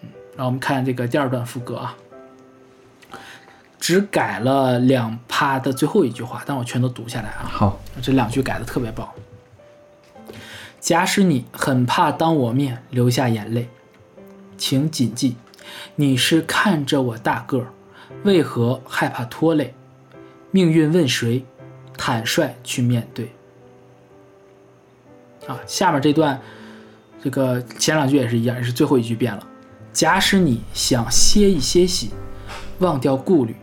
[0.00, 1.94] 嗯，让我们看这个第二段副歌啊，
[3.78, 7.44] 只改了两趴的最后一句话，但我全都读下来啊。
[7.44, 9.08] 好，这两句改的特别棒。
[10.80, 13.68] 假使你很怕当我面流下眼泪。
[14.56, 15.36] 请谨记，
[15.94, 17.66] 你是看着我大个儿，
[18.24, 19.72] 为何害怕拖累？
[20.50, 21.44] 命运问谁，
[21.96, 23.30] 坦率去面对。
[25.46, 26.40] 啊，下面这段，
[27.22, 29.46] 这个前两句也是一样，也是最后一句变了。
[29.92, 32.10] 假使你想歇一歇息，
[32.78, 33.56] 忘掉顾虑，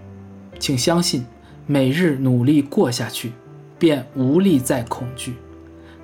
[0.59, 1.25] 请相信，
[1.65, 3.31] 每日努力过下去，
[3.77, 5.35] 便无力再恐惧。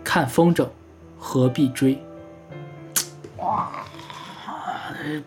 [0.03, 0.67] 看风筝，
[1.19, 2.01] 何必追？
[3.37, 3.71] 哇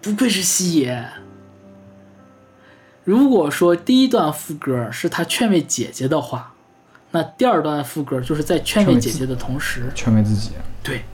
[0.00, 1.06] 不愧是西野。
[3.04, 6.52] 如果说第一段副歌是他劝慰姐姐的话，
[7.10, 10.52] 那第二段副歌就是在劝慰姐姐的同时，劝慰自己。
[10.82, 11.04] 对，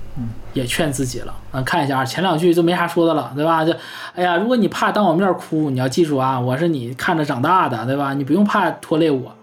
[0.53, 1.35] 也劝自己了。
[1.51, 3.65] 啊，看一下啊，前两句就没啥说的了，对吧？
[3.65, 3.73] 就，
[4.15, 8.15] 哎呀，如果你怕当我面哭，你要记住啊，我是你看着长大的，对吧？
[8.15, 9.35] 你不用怕拖累我。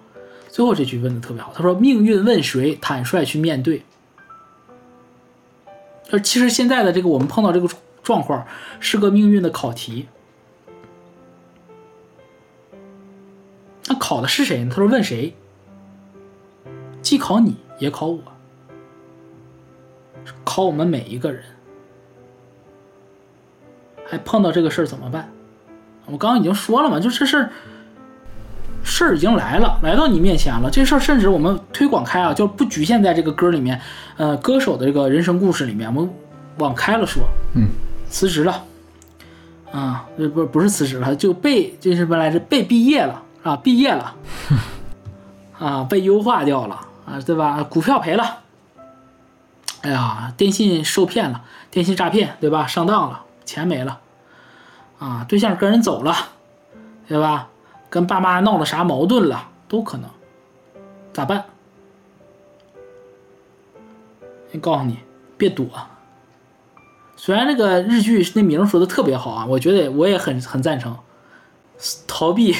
[0.50, 3.84] 最后这句问的特别好，他说：“命运问谁，坦率去面对。”
[6.10, 7.70] 而其实现在的这个我们碰到这个
[8.02, 8.48] 状况
[8.80, 10.08] 是个命运的考题。
[13.88, 14.70] 那考的是谁呢？
[14.70, 15.34] 他说问谁？
[17.02, 18.20] 既考你也考我，
[20.44, 21.42] 考我们每一个人。
[24.10, 25.30] 还碰到这个事儿怎么办？
[26.06, 27.50] 我刚刚已经说了嘛，就这事儿，
[28.82, 30.70] 事儿已经来了，来到你面前了。
[30.72, 33.82] 这事儿甚至我们推广开啊，就不局限在这个歌里面，
[34.16, 36.10] 呃，歌手的这个人生故事里面，我们
[36.60, 37.24] 往开了说，
[37.56, 37.68] 嗯，
[38.10, 38.64] 辞职了，
[39.74, 44.14] 啊，不不不是辞职了，就被就是本来是被毕业了啊，毕业了，
[45.58, 47.64] 啊，被优化掉了啊，对吧？
[47.64, 48.40] 股票赔了，
[49.84, 52.68] 哎呀，电信受骗了，电信诈骗，对吧？
[52.68, 54.02] 上当了，钱没了，
[55.00, 56.14] 啊，对象跟人走了，
[57.08, 57.48] 对吧？
[57.90, 60.10] 跟爸妈闹了啥矛盾了，都可能，
[61.14, 61.46] 咋办？
[64.52, 64.98] 我告诉你，
[65.38, 65.66] 别躲。
[67.16, 70.98] 虽然那个日剧那名说的特别好啊，我觉得我也很很赞成，
[72.06, 72.54] 逃避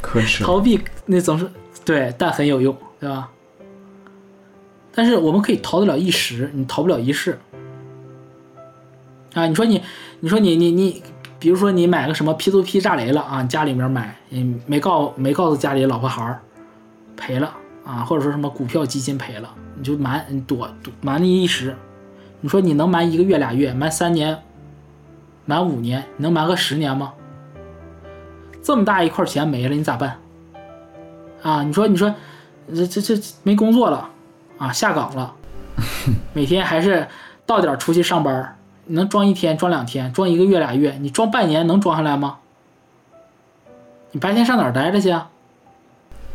[0.00, 0.44] 可耻。
[0.44, 1.48] 逃避那总是
[1.84, 3.30] 对，但很有用，对吧？
[4.92, 7.38] 但是我们可以逃得了一时，你逃不了一世。
[9.34, 9.82] 啊，你说你，
[10.20, 11.02] 你说你你你，
[11.38, 16.40] 比如说你买个什么 P to P 炸雷了啊，家里面买，你没告没告诉家里老婆孩儿，
[17.16, 21.76] 赔了啊，或者说什么股票基金赔了，你就瞒你躲躲瞒你一时。
[22.40, 24.36] 你说你能瞒一个月俩月，瞒三年，
[25.44, 27.12] 瞒五年，你能瞒个十年吗？
[28.68, 30.18] 这么大一块钱没了，你咋办？
[31.42, 32.14] 啊，你说你说，
[32.76, 34.10] 这这这没工作了
[34.58, 35.34] 啊，下岗了，
[36.34, 37.08] 每天还是
[37.46, 38.58] 到点儿出去上班
[38.88, 42.40] 能装一天、装两天、装一个月、俩月，你装半年能装下来吗？
[44.10, 45.30] 你白天上哪儿待着去啊？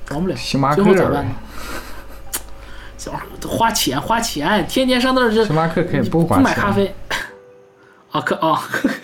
[0.03, 0.35] 装不了。
[0.35, 1.31] 星巴克最后咋办呢？
[2.97, 3.11] 小
[3.47, 6.95] 花钱花钱，天天上那儿就星巴克可以不花钱买咖啡
[8.09, 8.19] 啊？
[8.21, 8.59] 可啊，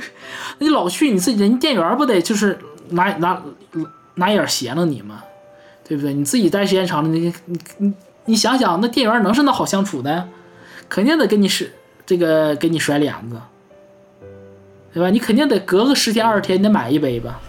[0.57, 2.57] 那你老去，你自己人店员不得就是
[2.91, 3.41] 拿拿
[4.15, 5.23] 拿眼斜了你吗？
[5.87, 6.13] 对不对？
[6.13, 7.33] 你自己待时间长了，你
[7.77, 7.93] 你
[8.25, 10.27] 你想想，那店员能是那好相处的？
[10.87, 11.71] 肯定得跟你是
[12.05, 13.39] 这个给你甩脸子，
[14.93, 15.09] 对吧？
[15.09, 17.39] 你肯定得隔个十天二十天，你得买一杯吧，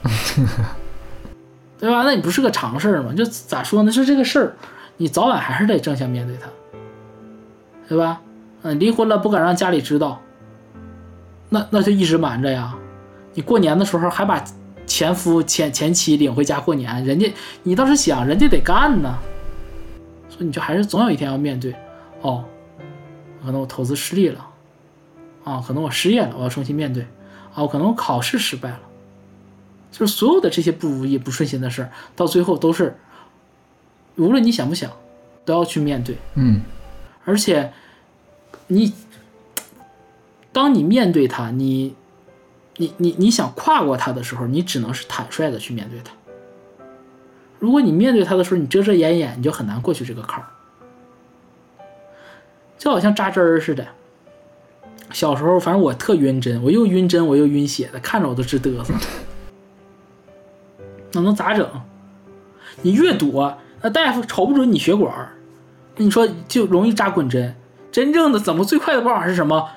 [1.78, 2.02] 对吧？
[2.04, 3.12] 那你不是个常事儿吗？
[3.14, 3.92] 就咋说呢？
[3.92, 4.56] 是这个事儿，
[4.96, 6.48] 你早晚还是得正向面对他，
[7.88, 8.20] 对吧？
[8.62, 10.20] 嗯，离婚了不敢让家里知道，
[11.48, 12.74] 那那就一直瞒着呀。
[13.34, 14.42] 你过年的时候还把
[14.90, 17.32] 前夫前前妻领回家过年，人家
[17.62, 19.16] 你倒是想，人家得干呢，
[20.28, 21.72] 所以你就还是总有一天要面对。
[22.22, 22.44] 哦，
[23.40, 24.44] 可能我投资失利了，
[25.44, 27.04] 啊，可能我失业了，我要重新面对，
[27.54, 28.80] 啊，我可能我考试失败了，
[29.92, 32.98] 就是所有的这些不如意、不顺心的事儿，到最后都是，
[34.16, 34.90] 无论你想不想，
[35.44, 36.16] 都要去面对。
[36.34, 36.62] 嗯，
[37.24, 37.72] 而且
[38.66, 38.92] 你
[40.50, 41.94] 当你面对它，你
[42.80, 46.14] 你你你想跨过它的时候，你只能是坦率的去面对它。
[47.58, 50.46] 如果你面对它的时候，你遮遮掩掩，你就很难过去这个坎儿。
[52.78, 53.86] 就好像扎针儿似的，
[55.12, 58.94] 小时候反正我特晕针，我又晕针我又晕血的，看着我都直嘚瑟。
[61.12, 61.68] 那能咋整？
[62.80, 65.34] 你越躲，那大夫瞅不准你血管儿，
[65.96, 67.54] 那你说就容易扎滚针。
[67.92, 69.68] 真正的怎么最快的办法是什么？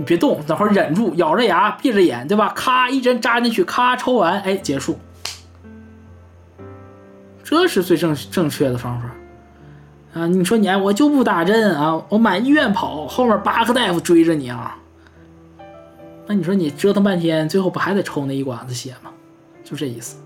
[0.00, 2.48] 你别动，等会儿忍住，咬着牙，闭着眼，对吧？
[2.56, 4.98] 咔一针扎进去，咔抽完，哎，结束。
[7.44, 9.10] 这是最正正确的方法
[10.18, 10.26] 啊！
[10.26, 14.78] 你说你哎，我就不打针啊，我满医院跑，后面八个大夫追着你啊。
[16.26, 19.10] 那你说你折腾半天，最后不还得抽那一管子血吗？
[19.62, 20.16] 就这意思。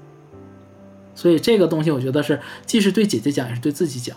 [1.17, 4.17] 所以这个东西，我觉得是既是对姐姐讲，也是对自己讲。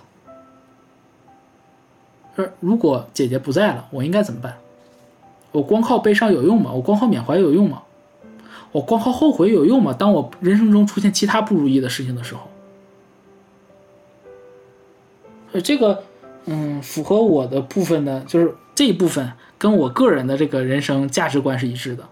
[2.35, 4.55] 说如果姐姐不在了，我应该怎么办？
[5.51, 6.71] 我光靠悲伤有用吗？
[6.73, 7.83] 我光靠缅怀有用吗？
[8.73, 9.93] 我光靠后悔有用吗？
[9.97, 12.41] 当我人生中出现其他不如意的事情的时候，
[15.51, 16.03] 所以这个，
[16.45, 22.03] 嗯，符合我的部分呢，就是这一部分跟我个人的这个人生价值观是一致的。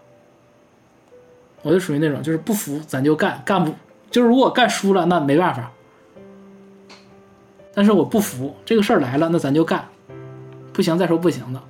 [1.62, 3.74] 我就属于那种，就是不服咱就干，干不
[4.10, 5.72] 就是如果干输了那没办法，
[7.74, 9.84] 但是我不服这个事儿来了，那咱就干，
[10.72, 11.62] 不行再说不行的。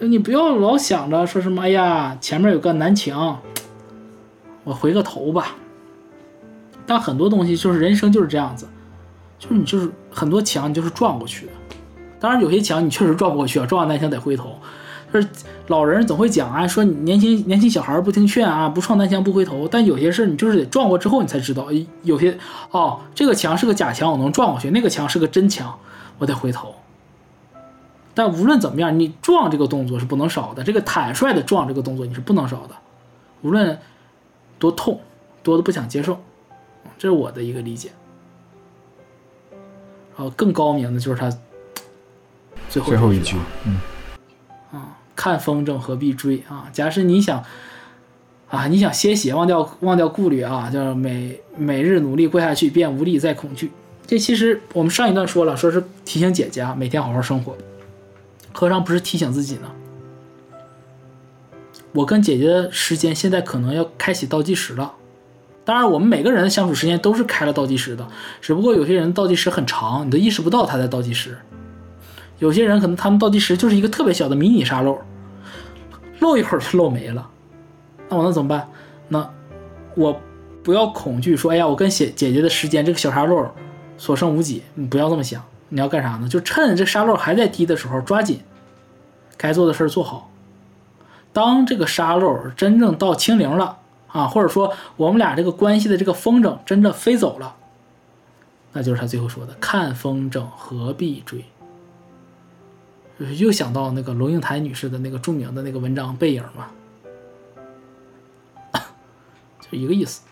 [0.00, 3.40] 你不要老想着说什么，哎呀，前面有个南墙，
[4.64, 5.56] 我回个头吧。
[6.86, 8.68] 但很多东西就是人生就是这样子，
[9.38, 11.52] 就是你就是很多墙你就是撞过去的。
[12.20, 14.54] 当然有些墙你确实撞不过去啊，撞完南墙得回头。
[15.12, 15.26] 就是
[15.68, 19.66] 老人总会讲啊，说你年轻年轻小孩不听劝啊，不撞南墙不回头。
[19.66, 21.66] 但有些事你就是得撞过之后你才知道，
[22.02, 22.38] 有些
[22.70, 25.74] 哦，这个墙是个假墙，我能撞过去；那个墙是个真墙，
[26.18, 26.74] 我得回头。
[28.18, 32.74] 但无论怎么样，你撞这个动作是不能少的，这个坦率的撞这个动作你是不能少的，
[33.42, 33.78] 无论
[34.58, 35.00] 多痛，
[35.44, 36.18] 多的不想接受，
[36.98, 37.90] 这是我的一个理解。
[39.52, 41.30] 然后更高明的就是他
[42.68, 43.74] 最后最后一句嗯
[44.72, 44.80] 啊，嗯，
[45.14, 46.68] 看风筝何必追啊！
[46.72, 47.44] 假使你想
[48.48, 53.70] 啊，你想歇息，忘掉忘掉顾虑啊，就是每每日努力过下去，便无力再恐惧。
[54.08, 57.56] 这其实我们上一段说了，说是提醒姐姐啊，每天好好生活。
[58.52, 59.70] 何尝不是提醒自己呢？
[61.92, 64.92] 我跟姐姐的时间现在可能要开启倒计时了。
[65.64, 68.06] 当然，我们每个人的相处时间都是开了倒计时的，
[68.40, 71.36] 只不过有些人倒计时很长，你都意识不到他在倒计时。
[72.38, 74.98] 有些人可能他们倒计时就是一个特别小的迷你沙漏，
[76.20, 77.28] 漏一会儿就漏没了。
[78.08, 78.68] 那我能怎么办？
[79.08, 79.30] 那
[79.94, 80.18] 我
[80.62, 83.46] 不要恐惧说，哎呀，我跟姐姐姐的时间这个小沙漏
[83.96, 84.62] 所剩无几。
[84.74, 86.28] 你不要这么想，你要干啥呢？
[86.28, 88.40] 就趁这沙漏还在滴的时候，抓紧
[89.36, 90.30] 该做的事儿做好。
[91.32, 97.54] 当这个沙漏真正到清零了啊，或者说我们俩这个关系的这个风筝真的飞走了，
[98.72, 101.44] 那就是他最后说的：“看风筝何必追。”
[103.36, 106.70] 又想到那个龙应台女士的那个著名的那个文章《背影》嘛，
[109.60, 110.22] 就一个意思。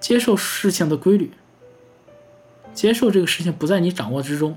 [0.00, 1.32] 接受事情的规律，
[2.74, 4.56] 接受这个事情不在你掌握之中。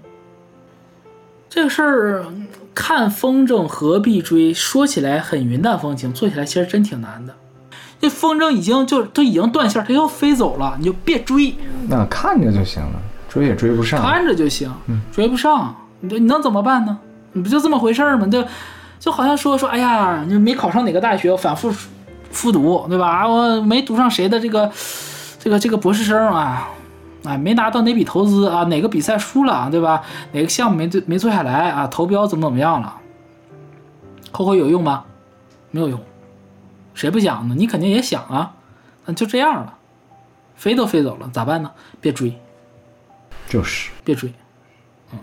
[1.49, 2.25] 这个事儿
[2.73, 7.33] 看风筝何必追，说起来很云淡风轻，做起来其实真挺难的。
[8.01, 11.55] 那风筝已经就都已经断线，它要飞走了，你就别追，
[11.87, 12.99] 那看着就行了，
[13.29, 14.01] 追也追不上。
[14.01, 14.69] 看着就行，
[15.13, 15.73] 追不上。
[16.01, 16.97] 你这你能怎么办呢？
[17.31, 18.27] 你不就这么回事儿吗？
[18.27, 18.43] 就
[18.99, 21.73] 就好像说说，哎呀，你没考上哪个大学，我反复
[22.31, 23.07] 复读，对吧？
[23.07, 24.69] 啊我没读上谁的这个
[25.39, 26.67] 这个这个博士生啊，
[27.25, 30.03] 啊，没拿到哪笔投资啊，哪个比赛输了，对吧？
[30.31, 31.87] 哪个项目没做没做下来啊？
[31.87, 33.01] 投标怎么怎么样了？
[34.31, 35.05] 后悔有用吗？
[35.71, 35.99] 没有用。
[36.93, 37.55] 谁不想呢？
[37.57, 38.53] 你肯定也想啊，
[39.05, 39.77] 那就这样了，
[40.55, 41.71] 飞都飞走了，咋办呢？
[41.99, 42.39] 别追，
[43.49, 44.33] 就是别追。
[45.11, 45.19] 嗯，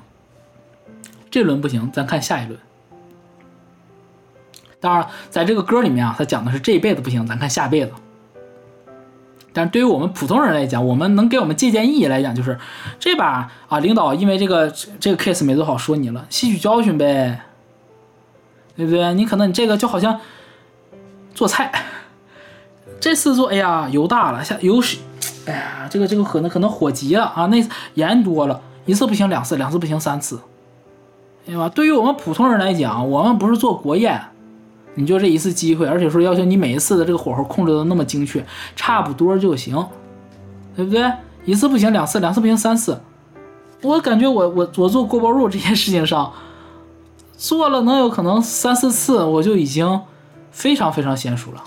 [1.30, 2.59] 这轮不行，咱看下一轮。
[4.80, 7.92] 当然了，在这个歌里面啊，他讲的是这一辈子不行，咱看下辈子。
[9.55, 12.59] 但是对于我们普通人来讲，我们能给我们借鉴意义来讲，就是
[12.98, 17.42] 这把啊，领导因为这个这个 case 没做好说你了，吸取教训呗，
[18.76, 19.12] 对不对？
[19.14, 20.20] 你可能你这个就好像
[21.34, 21.70] 做菜，
[22.98, 24.98] 这次做哎呀油大了，下油水，
[25.46, 27.62] 哎呀这个这个可能可能火急了啊，那
[27.94, 30.40] 盐多了，一次不行两次，两次不行三次，
[31.44, 31.68] 对吧？
[31.68, 34.32] 对于我们普通人来讲，我们不是做国宴。
[34.95, 38.45] 你就这一次机会，而且说要求你每一次的这个火候控制的那么精确，
[38.76, 39.86] 差不多就行，
[40.76, 41.11] 对不对？
[41.45, 43.01] 一次不行，两次，两次不行，三次。
[43.82, 46.32] 我感觉我我我做锅包肉这件事情上，
[47.36, 50.01] 做了能有可能三四次，我就已经
[50.51, 51.64] 非常非常娴熟了。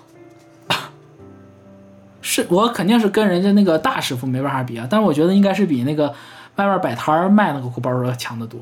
[2.22, 6.08] 是我肯定是跟人家那个大师傅没办法比啊，但是我觉得应该是比那个
[6.56, 8.60] 外面摆摊儿卖那个锅包肉要强得多。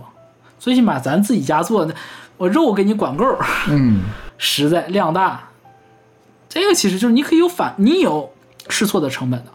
[0.59, 1.93] 最起码咱自己家做的，
[2.37, 3.25] 我肉给你管够。
[3.69, 4.01] 嗯，
[4.45, 5.49] 实在量大，
[6.49, 8.33] 这个其实就是你可以有反，你有
[8.67, 9.51] 试错的成本的，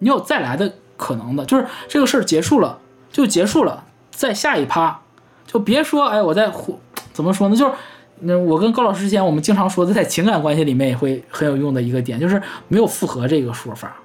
[0.00, 2.78] 你有再来的可能的，就是这个事儿结束了
[3.10, 5.00] 就结束了，再下一趴，
[5.46, 6.78] 就别说哎我在胡
[7.14, 7.56] 怎么说呢？
[7.56, 7.72] 就是
[8.20, 13.96] 那我跟高老师之前我们经常说的，在情感关系里面也会很有用的一个点，就是没有复合这个说法。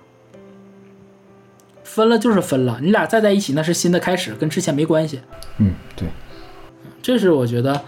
[1.84, 5.20] 分了就是分了，你俩再在一起那是新的开始，跟之前没关系。
[5.58, 6.08] 嗯，对，
[7.02, 7.82] 这是我觉得，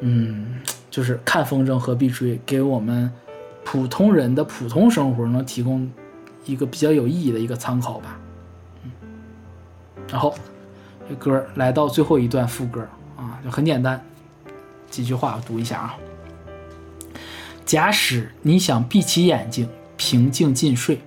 [0.00, 0.60] 嗯，
[0.96, 3.12] 就是看风筝何必追，给我们
[3.66, 5.86] 普通人的普通生活能提供
[6.46, 8.18] 一个比较有意义的一个参考吧。
[8.82, 8.90] 嗯，
[10.08, 10.34] 然后
[11.06, 12.80] 这歌来到最后一段副歌
[13.14, 14.02] 啊，就很简单，
[14.88, 15.96] 几句话我读一下啊。
[17.66, 19.68] 假使你想闭起眼睛，
[19.98, 21.02] 平静进睡，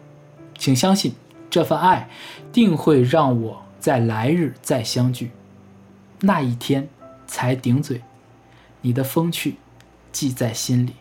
[0.56, 1.16] 请相信
[1.50, 2.08] 这份爱
[2.52, 5.32] 定会让我在来日再相聚。
[6.20, 6.88] 那一天
[7.26, 8.04] 才顶嘴，
[8.82, 9.56] 你的风趣
[10.20, 10.94] 记在心里。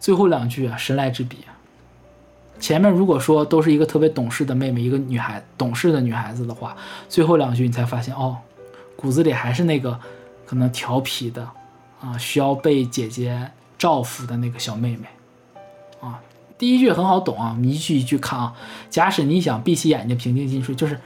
[0.00, 1.54] 最后两句啊，神来之笔啊。
[2.58, 6.76] 前面如果说都是一个特别懂事的妹妹，一个女孩懂事的女孩子的话，
[7.08, 8.38] 最后两句你才发现哦，
[8.96, 9.96] 骨子里还是那个
[10.44, 11.48] 可能调皮的
[12.00, 15.06] 啊，需要被姐姐照拂的那个小妹妹
[16.00, 16.18] 啊。
[16.58, 18.52] 第一句很好懂啊，你一句一句看啊。
[18.90, 20.98] 假使你想闭起眼睛平静进睡，就是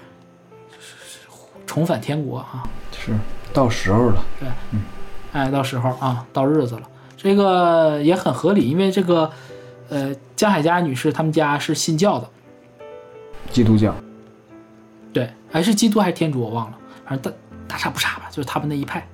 [1.66, 2.64] 重返天国啊。
[2.98, 3.12] 是
[3.52, 4.24] 到时候了。
[4.40, 4.48] 对，
[5.32, 6.82] 哎，到时候啊，到日子了，
[7.16, 9.30] 这个也很合理，因为这个，
[9.88, 12.28] 呃，江海佳女士他们家是信教的，
[13.50, 13.94] 基督教，
[15.12, 19.06] 对，还是基督还是天主我忘了，反正大大差不差吧，就是他们那一派，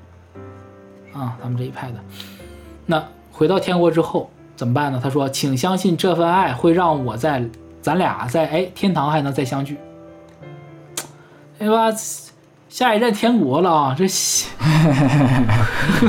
[1.12, 1.99] 啊，他们这一派的。
[2.85, 5.01] 那回到天国之后怎么办呢？
[5.01, 7.45] 他说：“请相信这份爱会让我在
[7.81, 9.77] 咱俩在哎天堂还能再相聚，
[11.59, 11.93] 对吧？
[12.69, 14.49] 下一站天国了啊，这 希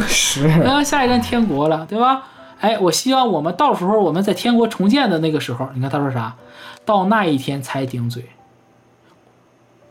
[0.08, 2.24] 是啊，下一站天国了，对吧？
[2.60, 6.36] 哎，我希望我们到时候我们在天国重建的那个时候，你看他说啥？
[6.84, 8.26] 到那一天才顶嘴。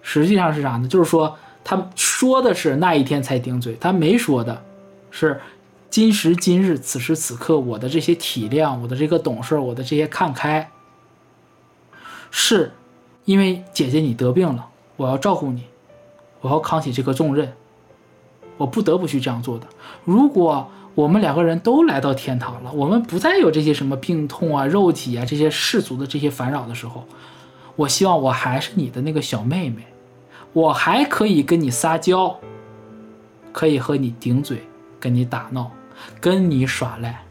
[0.03, 0.87] 实际上是啥呢？
[0.89, 4.63] 就是说他说的是那一天才顶嘴，他没说的
[5.11, 5.41] 是
[5.91, 10.71] 今时今日此时此刻我的这些体谅，我的这个懂事，我的这些看开，
[12.31, 12.73] 是
[13.25, 14.67] 因为姐姐你得病了，
[14.97, 15.65] 我要照顾你，
[16.41, 17.53] 我要扛起这个重任。
[18.57, 19.67] 我不得不去这样做的。
[20.05, 27.05] 如果我们两个人都来到天堂了，我们不再有这些什么病痛啊、肉体啊这些世俗的这些烦扰的时候，
[27.77, 29.87] 我希望我还是你的那个小妹妹，
[30.53, 32.41] 我还可以跟你撒娇，
[33.53, 34.67] 可以和你顶嘴，
[34.99, 35.71] 跟你打闹，
[36.21, 37.23] 跟你耍赖。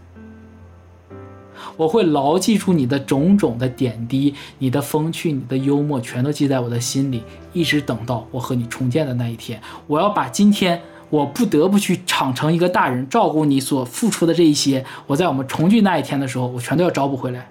[1.77, 7.23] 我会牢记住你的种种的点滴，你的风趣，你的幽默，全都记在我的心里，
[7.53, 9.61] 一直等到我和你重建的那一天。
[9.85, 17.49] 我要把今天我不得不去长成一个大人，照顾你所付出的这一些，我在我们重聚那一天的时候，我全都要找补回来。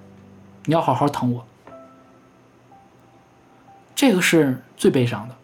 [0.65, 1.47] 你要好好疼我，
[3.95, 5.37] 这个是最悲伤的，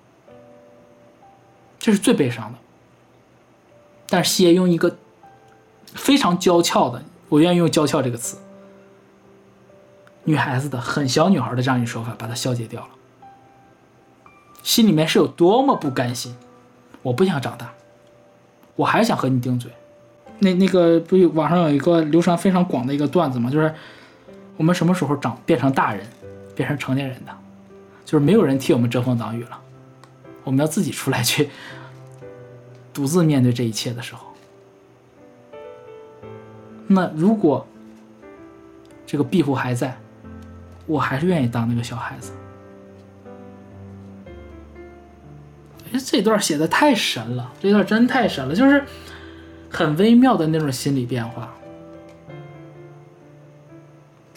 [1.78, 2.59] 这是最悲伤的。
[4.09, 4.98] 但是西爷用一个
[5.94, 8.36] 非常娇俏的，我愿意用娇俏这个词。
[10.24, 12.89] 女孩子的很小女孩的这样一说法，把它消解掉了。
[14.62, 16.36] 心里面是有多么不甘心，
[17.03, 17.73] 我不想长大，
[18.77, 19.70] 我还想和你顶嘴。
[20.39, 23.74] 那那个不有网上有一个流传非常广的一个段子嘛，就是
[24.57, 26.07] 我们什么时候长变成大人，
[26.55, 27.32] 变成成年人的，
[28.05, 29.61] 就是没有人替我们遮风挡雨了，
[30.44, 31.51] 我们要自己出来去
[32.93, 34.27] 独自面对这一切的时候。
[36.86, 37.66] 那如果
[39.07, 39.97] 这个庇护还在，
[40.86, 42.32] 我还是愿意当那个小孩子。
[46.06, 48.84] 这段写的太神了，这段真太神了，就是
[49.68, 51.52] 很微妙的那种心理变化。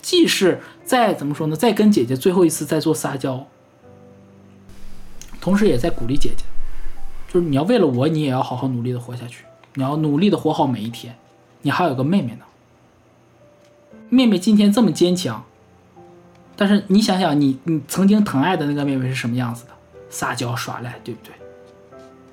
[0.02, 3.48] 既是在怎么说呢，在跟姐姐最后一次在做撒娇，
[5.40, 6.44] 同时也在鼓励姐姐，
[7.28, 11.16] 就是你要为了我，你也要好好努力的活下去，你要努力的活好每一天，
[11.62, 12.46] 你还有个妹妹呢。
[14.10, 15.44] 妹妹今天这么坚强，
[16.56, 19.72] 但是你想想你，你曾经疼爱的那个妹妹是什么样子的？
[20.10, 21.34] 撒娇耍赖，对不对？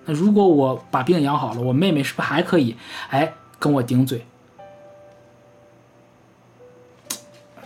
[0.05, 2.77] 那如果我把病养好了，我妹妹是不是还可以，
[3.11, 4.25] 哎，跟我顶嘴？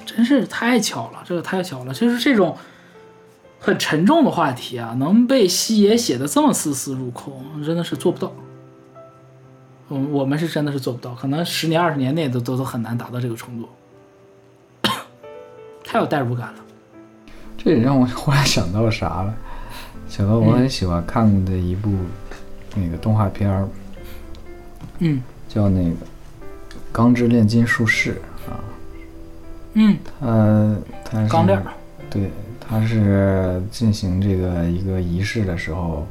[0.05, 2.57] 真是太巧了，这个太巧了，就是这种
[3.61, 8.33] 很沉重的话题啊，能被西野写的这么丝丝入扣，真的是做不到。
[9.89, 13.69] 我我们是真的是做不到，可能十年二十年内都都都很难达到这个程度，
[15.87, 16.55] 太有代入感了。
[17.57, 19.35] 这也让我忽然想到啥了，
[20.09, 21.91] 想到我很喜欢看过的一部
[22.75, 23.69] 那个动画片儿，
[24.99, 25.23] 嗯。
[25.49, 25.91] 叫那个
[26.93, 28.61] 《钢之炼金术士》啊，
[29.73, 31.65] 嗯，它它是钢链儿，
[32.11, 32.31] 对，
[32.61, 36.07] 他是进行这个一个仪式的时候，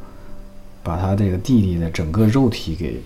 [0.81, 2.99] 把他这个弟弟的整个肉体给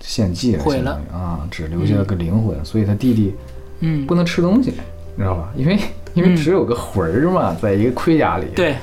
[0.00, 3.34] 献祭了，毁相当了于啊，只留下了个灵魂，所以他弟弟
[3.80, 4.04] 嗯。
[4.06, 4.70] 不，能吃东西，
[5.14, 5.52] 你知道吧？
[5.56, 5.78] 因为
[6.16, 6.36] 因为嗯。
[6.36, 8.74] 只有个魂儿嘛，在一个盔甲里，对，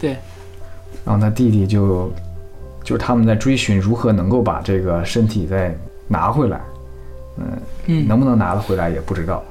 [0.00, 0.16] 对，
[1.04, 2.10] 然后他弟弟就
[2.82, 5.76] 就是他们在追寻如何能够把这个身体再
[6.08, 6.60] 拿回来，
[7.36, 7.44] 嗯，
[7.86, 8.08] 嗯。
[8.08, 9.44] 能不能拿得回来也不知道。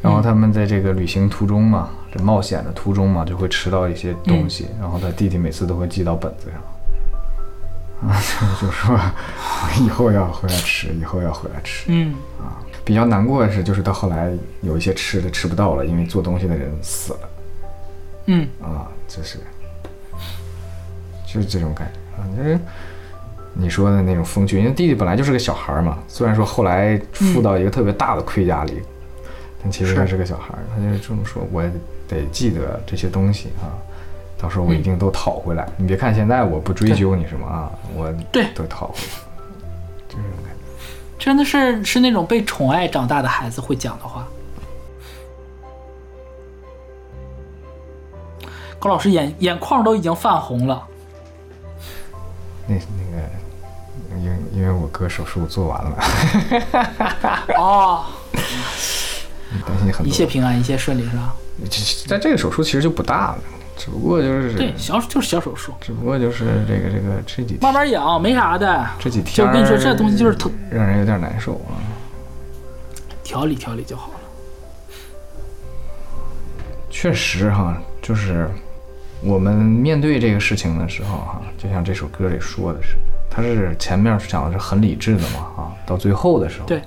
[0.00, 8.14] 然后他们在这个旅行途中嘛，这冒险的途中嘛，就会吃到一些东西，然后他弟弟每次都会记到本子上，啊，
[8.62, 8.96] 就说
[9.84, 11.86] 以后要回来吃，以后要回来吃。
[11.88, 12.14] 嗯
[12.88, 14.32] 比较难过的是，就是到后来
[14.62, 17.18] 有一些吃的吃不到了，因为做东西的人死了。
[18.24, 19.38] 嗯啊，就是
[21.26, 22.58] 就是这种感觉啊，就是
[23.52, 24.58] 你说的那种风趣。
[24.58, 28.80] 因为弟弟本来就是个小孩儿嘛，虽然说后来附到一个特别大的盔甲里，
[29.62, 30.60] 但其实他是是个小孩儿。
[30.74, 31.62] 他就是这么说，我
[32.08, 33.76] 得记得这些东西啊，
[34.38, 35.68] 到时候我一定都讨回来。
[35.76, 39.02] 你别看现在我不追究你什么啊，我对都讨回来，
[40.08, 40.57] 就是这种感觉。
[41.18, 44.26] 真的是是那种被宠爱长大的孩子会讲的话。
[48.78, 50.86] 高老师眼眼眶都已经泛红了，
[52.68, 52.80] 那那
[53.10, 55.96] 个，因为因为我哥手术做完了，
[57.58, 58.04] 哦，
[59.66, 60.06] 担心很多。
[60.06, 61.34] 一切平安，一切顺利是吧？
[61.68, 63.38] 这在这个手术其实就不大了，
[63.78, 68.84] 只不过就是对，小就是小手术，只不过就是这个这个这几天慢慢养，没啥的。
[68.98, 71.78] 这几天，就我跟你说，这东西就是特让人有点难受啊。
[73.22, 74.14] 调理调理就好了。
[76.90, 78.50] 确实哈，就是
[79.22, 82.96] 我们面对这个事情的时候哈，就像这首歌里说的是，
[83.30, 86.82] 他是前面讲的是很理智的嘛啊，到最后的时候，对，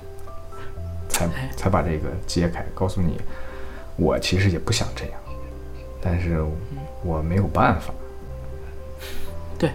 [1.08, 3.18] 才才把这个揭开，告诉你，
[3.96, 5.14] 我其实也不想这样，
[6.02, 6.42] 但是
[7.04, 7.92] 我没有办法。
[9.58, 9.70] 对，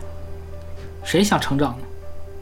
[1.04, 1.86] 谁想成长呢？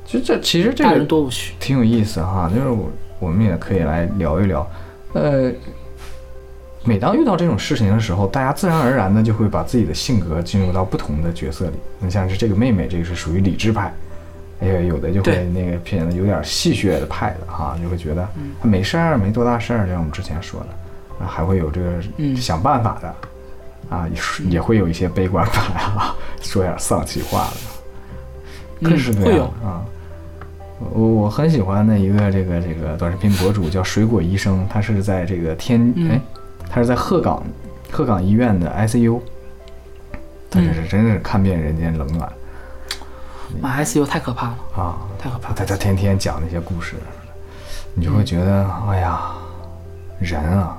[0.06, 1.56] 就这其实这大个人多无趣。
[1.60, 4.68] 挺有意思哈，就是我我们也可以来聊一聊，
[5.14, 5.52] 呃，
[6.84, 11.74] 每当遇到这种事情的时候，大家自然而然的就会把自己的性格进入到不同的角色里。
[11.98, 13.92] 你像是这个妹妹，这个是属于理智派，
[14.60, 18.28] 哎呀，有的就会那个偏有点戏谑的派的哈，就会觉得
[18.62, 23.16] 没事儿，没多大事儿，就像我们之前说的，啊，还会有这个嗯想办法的，
[23.90, 27.50] 啊，也是也会有一些悲观派啊，说点丧气话
[28.82, 29.84] 的，各式各会有啊。
[30.92, 36.22] 我我很喜欢的一个这个这个短视频博主叫水果医生，他是在这个天嗯哎，
[36.70, 37.42] 他是在鹤岗
[37.92, 39.22] 鹤岗医院的 ICU，
[40.50, 42.30] 他这嗯是真是看遍人间冷暖
[43.62, 44.98] 妈，ICU 太可怕了，啊！
[45.18, 45.56] 太可怕了。
[45.56, 46.96] 他他天天讲那些故事，
[47.94, 49.22] 你就会觉得哎呀，
[50.20, 50.78] 人啊，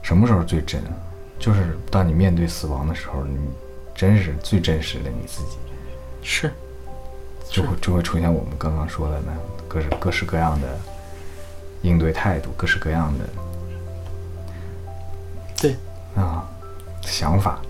[0.00, 0.80] 什么时候最真？
[1.42, 3.36] 就是当你面对死亡的时候，你
[3.96, 5.58] 真是最真实的你自己。
[6.22, 6.48] 是，
[7.50, 9.32] 就会就会出现我们刚刚说的那
[9.66, 10.68] 各式各式各样的
[11.82, 13.24] 应对态度，各式各样的
[15.60, 15.76] 对，
[16.14, 16.48] 啊
[17.02, 17.60] 想法。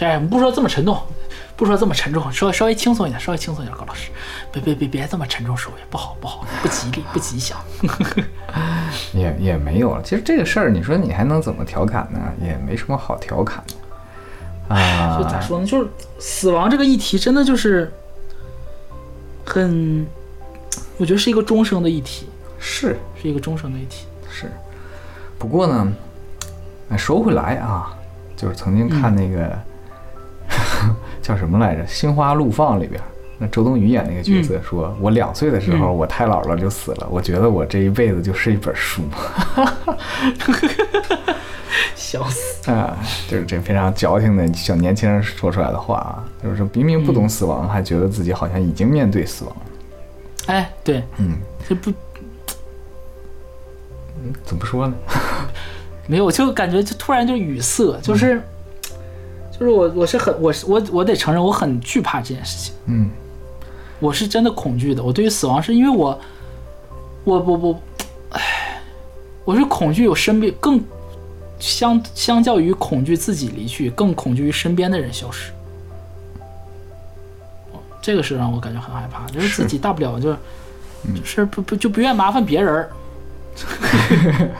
[0.00, 0.98] 哎，不说这么沉重，
[1.56, 4.10] 不说这么沉重，稍微稍微轻松一点，稍微轻松一点，高老师，
[4.52, 7.58] 别别别别这么沉重说，也不好不好，不吉利 不吉祥。
[9.14, 10.02] 也也没有了。
[10.02, 12.20] 其实这个事儿，你说你还能怎么调侃呢？
[12.42, 15.18] 也没什么好调侃的啊。
[15.18, 15.66] 就咋说呢？
[15.66, 15.88] 就是
[16.18, 17.90] 死亡这个议题，真的就是
[19.44, 20.06] 很，
[20.98, 22.28] 我觉得是一个终生的议题，
[22.58, 24.06] 是是一个终生的议题。
[24.30, 24.52] 是，
[25.38, 25.90] 不过呢，
[26.90, 27.96] 哎，说回来啊，
[28.36, 29.58] 就是曾经看那个、
[31.26, 33.00] 叫什么来着，《心花怒放》里边，
[33.36, 39.02] 那周冬雨演那个角色说：“我两岁的时候，我太姥姥就死了，我觉得我这一辈子就是一本书。
[41.96, 42.70] 笑死！
[42.70, 42.96] 啊，
[43.28, 49.56] 就是这非常矫情的小年轻人说出来的话啊，就是说明明不懂死亡，还觉得自己好像已经面对死亡。
[50.46, 51.36] 哎，对，嗯，
[51.68, 51.90] 这不
[54.22, 54.94] 嗯怎么说呢？
[56.06, 58.40] 没有，我就感觉就突然就语塞，就是、
[59.58, 63.10] 就是我我是很我是我我得承认我很惧怕这件事情，嗯
[63.98, 65.02] 我是真的恐惧的。
[65.02, 66.20] 我对于死亡是因为我
[67.24, 67.80] 我我我，
[68.30, 68.82] 唉，
[69.44, 70.80] 我是恐惧有身边更
[71.58, 75.50] 相相较于恐惧自己离去，更恐惧于身边的人消失。
[77.72, 80.34] 哦这个是让我感觉很害怕，就是是自己大不了就
[81.14, 82.90] 就是不不就不愿麻烦别人儿。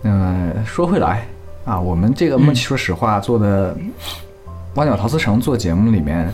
[0.00, 1.26] 那么说回来
[1.64, 3.76] 啊，我们这个嗯梦奇说实话做的
[4.74, 6.32] 挖角陶瓷城做节目里面，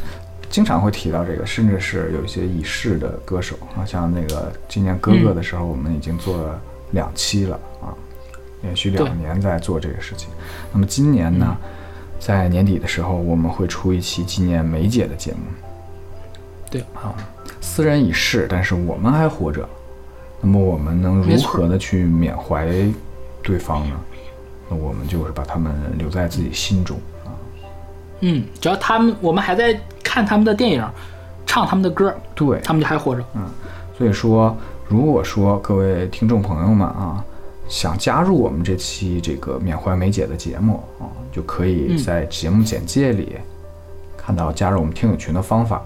[0.48, 6.60] 经常会提到这个，甚至是有一些已逝的歌手啊，像那个今年哥哥的时候，我们已经做了
[6.92, 7.92] 两期了啊，
[8.62, 10.28] 连续两年在做这个事情。
[10.72, 11.56] 那么今年呢，
[12.18, 15.38] 在年底的时候，我们会出一期纪念梅姐的节目。
[16.70, 17.14] 对啊，
[17.60, 19.68] 斯人已逝，但是我们还活着。
[20.40, 22.66] 那么我们能如何的去缅怀
[23.42, 24.00] 对方呢？
[24.68, 27.32] 那我们就是把他们留在自己心中啊。
[28.20, 30.84] 嗯，只要他们我们还在看他们的电影，
[31.46, 33.24] 唱他们的歌，对，他们就还活着。
[33.34, 33.42] 嗯
[33.96, 37.24] 所以说，如果说各位听众朋友们啊，
[37.68, 43.36] 想加入我们这期这个缅怀梅姐的节目啊，就可以在节目简介里
[44.16, 45.82] 看到加入我们听友群的方法。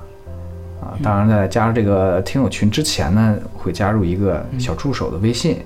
[0.82, 5.62] 啊，当然，在加入这个听友群之前呢，会加入一个小助手的微信，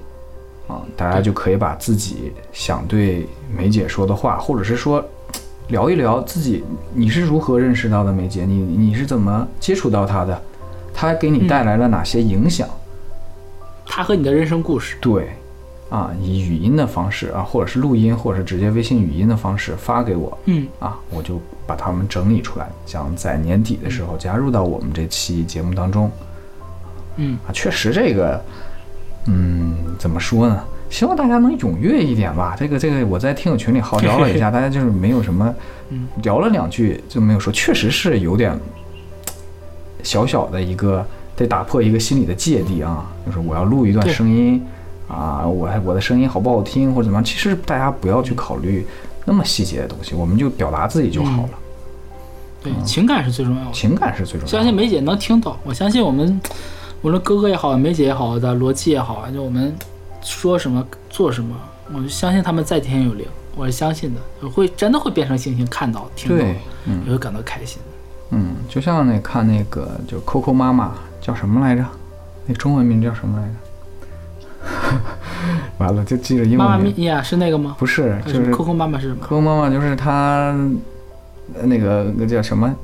[0.69, 3.27] 啊，大家就可以把自己想对
[3.57, 5.05] 梅姐说的话，或者是说
[5.69, 6.65] 聊一聊自己
[6.95, 10.43] 你是如何认识到的梅姐，你你是怎么接触到她的，
[10.93, 12.69] 她给你带来了哪些影响？
[13.89, 15.31] 他和你的人生故事，对，
[15.89, 26.11] 啊，以语音的方式啊，或者是录音，或者是直接微信语音的方式发给我，嗯，啊，我就把它们整理出来，想在年底的时候加入到我们这期节目当中。
[27.17, 27.39] 嗯。
[27.49, 28.66] 啊，确实这个，嗯，
[29.99, 30.63] 怎么说呢？
[30.89, 32.55] 希望大家能踊跃一点吧。
[32.57, 35.53] 这个这个，我在听友群里号召了一下， 大家就是没有什么，
[36.23, 38.57] 聊了两句就没有说，确实是有点
[40.03, 41.05] 小小的一个
[41.35, 44.65] 得打破一个心理的芥蒂啊，就是我要录一段声音
[45.09, 48.87] 啊，我我的声音好不好听或者怎么样，其实大家不要去考虑
[49.25, 51.51] 那么细节的东西，我们就表达自己就好了，
[52.63, 53.73] 对，情感是最重要的。
[53.73, 54.49] 情感是最重要的。
[54.53, 56.41] 相信梅姐能听到，我相信我们
[57.03, 59.75] 无论哥哥也好，梅姐也好的逻辑也好，就我们
[60.23, 61.55] 说什么做什么，
[61.95, 66.45] 我就相信他们在天有灵，我是相信的，我会真的会变成星星看到听到，
[67.07, 67.81] 也会感到开心。
[68.31, 71.85] 嗯，就像那看那个就 Coco 妈妈叫什么来着？
[72.47, 73.53] 那中文名叫什么来着？
[75.79, 76.95] 完了，就记着英妈妈文名。
[76.97, 77.77] 咪呀是那个吗？
[77.79, 80.57] 不是，就是是 Coco 妈妈是什么？Coco 妈妈，就是她
[81.55, 82.75] 呃那个那叫什么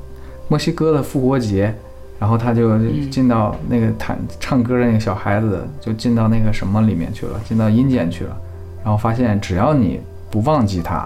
[0.47, 1.75] 墨西哥的复活节，
[2.23, 8.37] 然后他就嗯进到那个弹唱歌的那个小孩子，就进到那个什么里面去了，进到阴间去了，
[8.81, 9.99] 然后发现只要你
[10.31, 11.05] 不忘记他，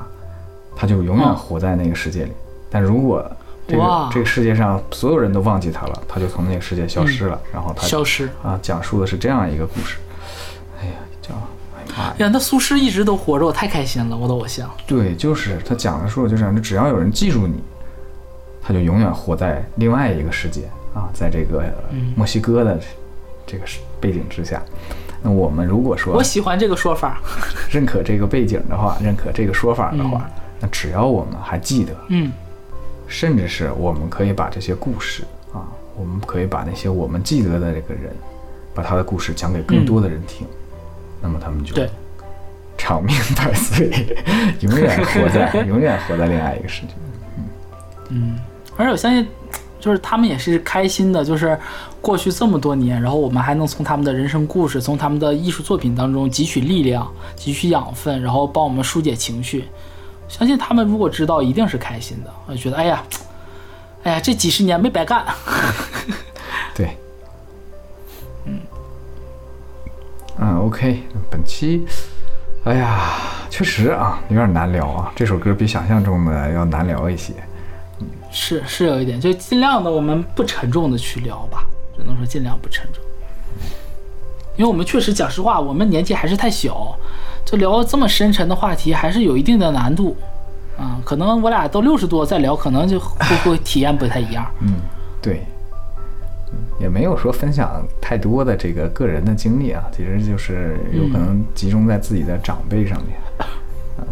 [0.75, 2.31] 他就永远嗯活在那个世界里。
[2.69, 3.25] 但如果
[3.67, 7.41] 这个这个世界上所有人都忘记他了，他就从那个世界消失了。
[7.51, 8.29] 然后他消失。
[8.43, 9.97] 啊，讲述的是这样一个故事。
[10.79, 11.33] 哎呀，叫
[11.95, 12.29] 哎呀！
[12.31, 14.69] 那苏轼一直都活着，我太开心了，我的偶像。
[14.85, 17.55] 对，就是他讲的说的就是只要有人记住你，
[18.61, 21.73] 他就永远活在另外一个世界啊，在这个呃
[22.15, 22.79] 墨西哥的
[23.45, 23.63] 这个
[23.99, 24.61] 背景之下。
[25.21, 27.21] 那我们如果说我喜欢这个说法。
[27.69, 30.27] 认可这个背景的话，认可这个说法的话，
[30.59, 32.31] 那只要我们还记得，嗯，
[33.07, 38.15] 甚至是我们可以把这些故事啊，我们可以把那些我们记得的这个人，
[38.73, 40.47] 把他的故事讲给更多的人听，
[41.21, 41.89] 那么他们就对，
[42.77, 43.89] 长命 百岁，
[44.61, 46.93] 永远活在永远活在另外一个世界。
[47.37, 47.43] 嗯
[48.09, 48.39] 嗯
[48.77, 49.27] 而且我相信，
[49.87, 51.57] 就是他们也是开心的，就是
[52.01, 59.63] 过去这么多年，然后我们还能从他们的人生故事，从他们的艺术作品当中汲取力量、汲取养分，然后帮我们疏解情绪。
[60.27, 63.01] 相信他们如果知道，一定是开心的，我觉得哎呀，
[64.03, 65.23] 哎呀，这几十年没白干。
[66.75, 66.97] 对，
[70.37, 71.01] 嗯，OK，
[71.31, 71.85] 本期，
[72.65, 73.13] 哎呀，
[73.49, 75.13] 确实啊，有点难聊啊。
[75.15, 77.31] 这首歌比想象中的要难聊一些。
[78.31, 81.65] 是是有一点，就尽量的我们不沉重的去聊吧，
[81.97, 83.03] 只能说尽量不沉重。
[84.55, 86.97] 因为我们确实讲实话，我们年纪还是太小，
[87.45, 90.15] 就聊这么深沉的话题，还是有一定的难度。
[90.77, 94.45] 啊、可能我俩都六十多再聊，可能就会会体验不太一样。
[94.61, 94.75] 嗯，
[95.21, 95.43] 对，
[96.51, 103.17] 嗯也没有说分享太多的这个个人的经历啊，其实就是有可能集中在自己的长辈上面。
[103.39, 103.45] 嗯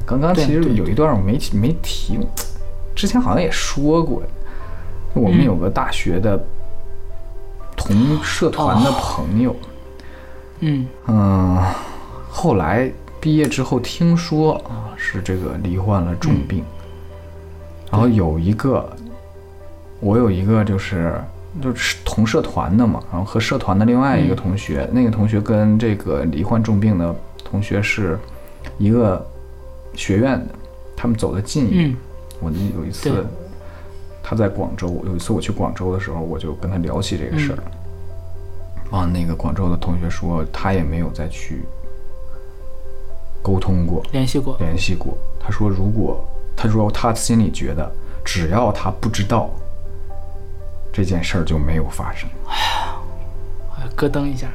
[0.06, 2.20] 刚刚其实有一段我没没提，
[2.96, 4.24] 之前好像也说过，
[5.14, 6.42] 我们有个大学的
[7.76, 9.56] 同社团的朋友，
[10.62, 10.88] 嗯。
[11.08, 11.62] 嗯，
[12.30, 12.90] 后来
[13.20, 16.64] 毕业之后听说啊是这个罹患了重病，
[17.92, 18.90] 然后有一个，
[20.00, 21.22] 我有一个就是
[21.62, 27.14] 就是同社团的嘛，然后和社团的另外一个同学，那个同学跟这个罹患重病的
[27.44, 28.18] 同学是
[28.78, 29.26] 一个
[29.94, 30.56] 学院的，
[30.96, 31.90] 他们走得近一点。
[31.90, 31.96] 嗯
[32.40, 33.26] 我有一次
[34.22, 37.60] 他在广州，有一次我去广州的时候，我就跟他聊起这个事儿。
[38.96, 41.64] 啊，那个广州的同学说，他也没有再去
[43.42, 45.18] 沟通过、联系过，联系过。
[45.40, 46.24] 他说，如果
[46.56, 47.92] 他说他心里觉得，
[48.24, 49.50] 只要他不知道
[50.94, 52.30] 这件事儿就没有发生。
[53.78, 54.48] 哎咯噔一下。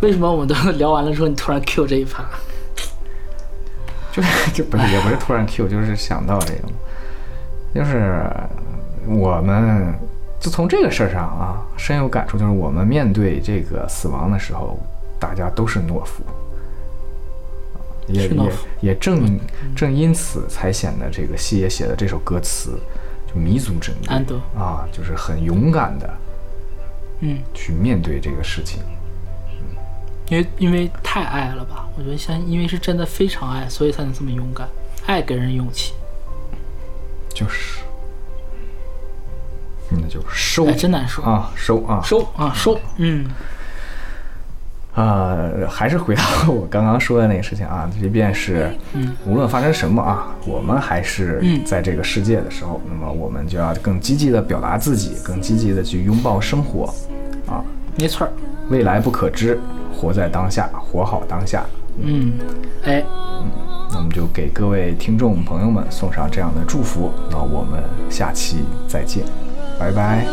[0.00, 2.24] 为什么我们都聊完了之后，你突然 Q 这一趴？
[4.12, 6.74] 就是就不是也不是突然 Q，就是想到这个嘛，
[7.74, 8.30] 就是
[9.06, 9.94] 我们
[10.38, 14.78] 就从这个事儿上啊，深有感触，就是我们面对这个死亡的时候，
[15.18, 19.40] 大家都是懦夫，啊也也也正
[19.74, 22.78] 正因此才显得这个西野写的这首歌词
[23.26, 26.10] 就弥足珍贵啊，就是很勇敢的
[27.20, 28.82] 嗯，去面对这个事情。
[30.32, 31.86] 因为因为太爱了吧？
[31.94, 34.66] 我觉得像因为是真的非常爱，所以才能这么勇敢。
[35.04, 35.92] 爱给人勇气，
[37.34, 37.82] 就是，
[39.90, 41.22] 那就收哎，真难受。
[41.22, 43.26] 啊，收啊，收啊收，嗯
[44.94, 45.36] 啊、
[45.68, 48.74] 还是回到我刚刚说的那个事情啊，即便是
[49.26, 56.86] 无论发生什么啊，我们还是嗯在这个世界的时候，那么我们就要更积极的表达自己，更积极的去拥抱生活
[57.46, 57.62] 啊。
[57.98, 58.32] 没错儿，
[58.70, 59.60] 未来不可知，
[60.02, 61.64] 活在当下，活好当下。
[62.00, 62.32] 嗯，
[62.82, 63.04] 哎，
[63.40, 63.48] 嗯
[63.94, 67.12] 那么就给各位听众朋友们送上这样的祝福。
[67.30, 69.24] 那我们下期再见，
[69.78, 70.26] 拜拜。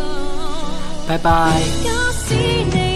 [1.08, 2.89] 拜拜。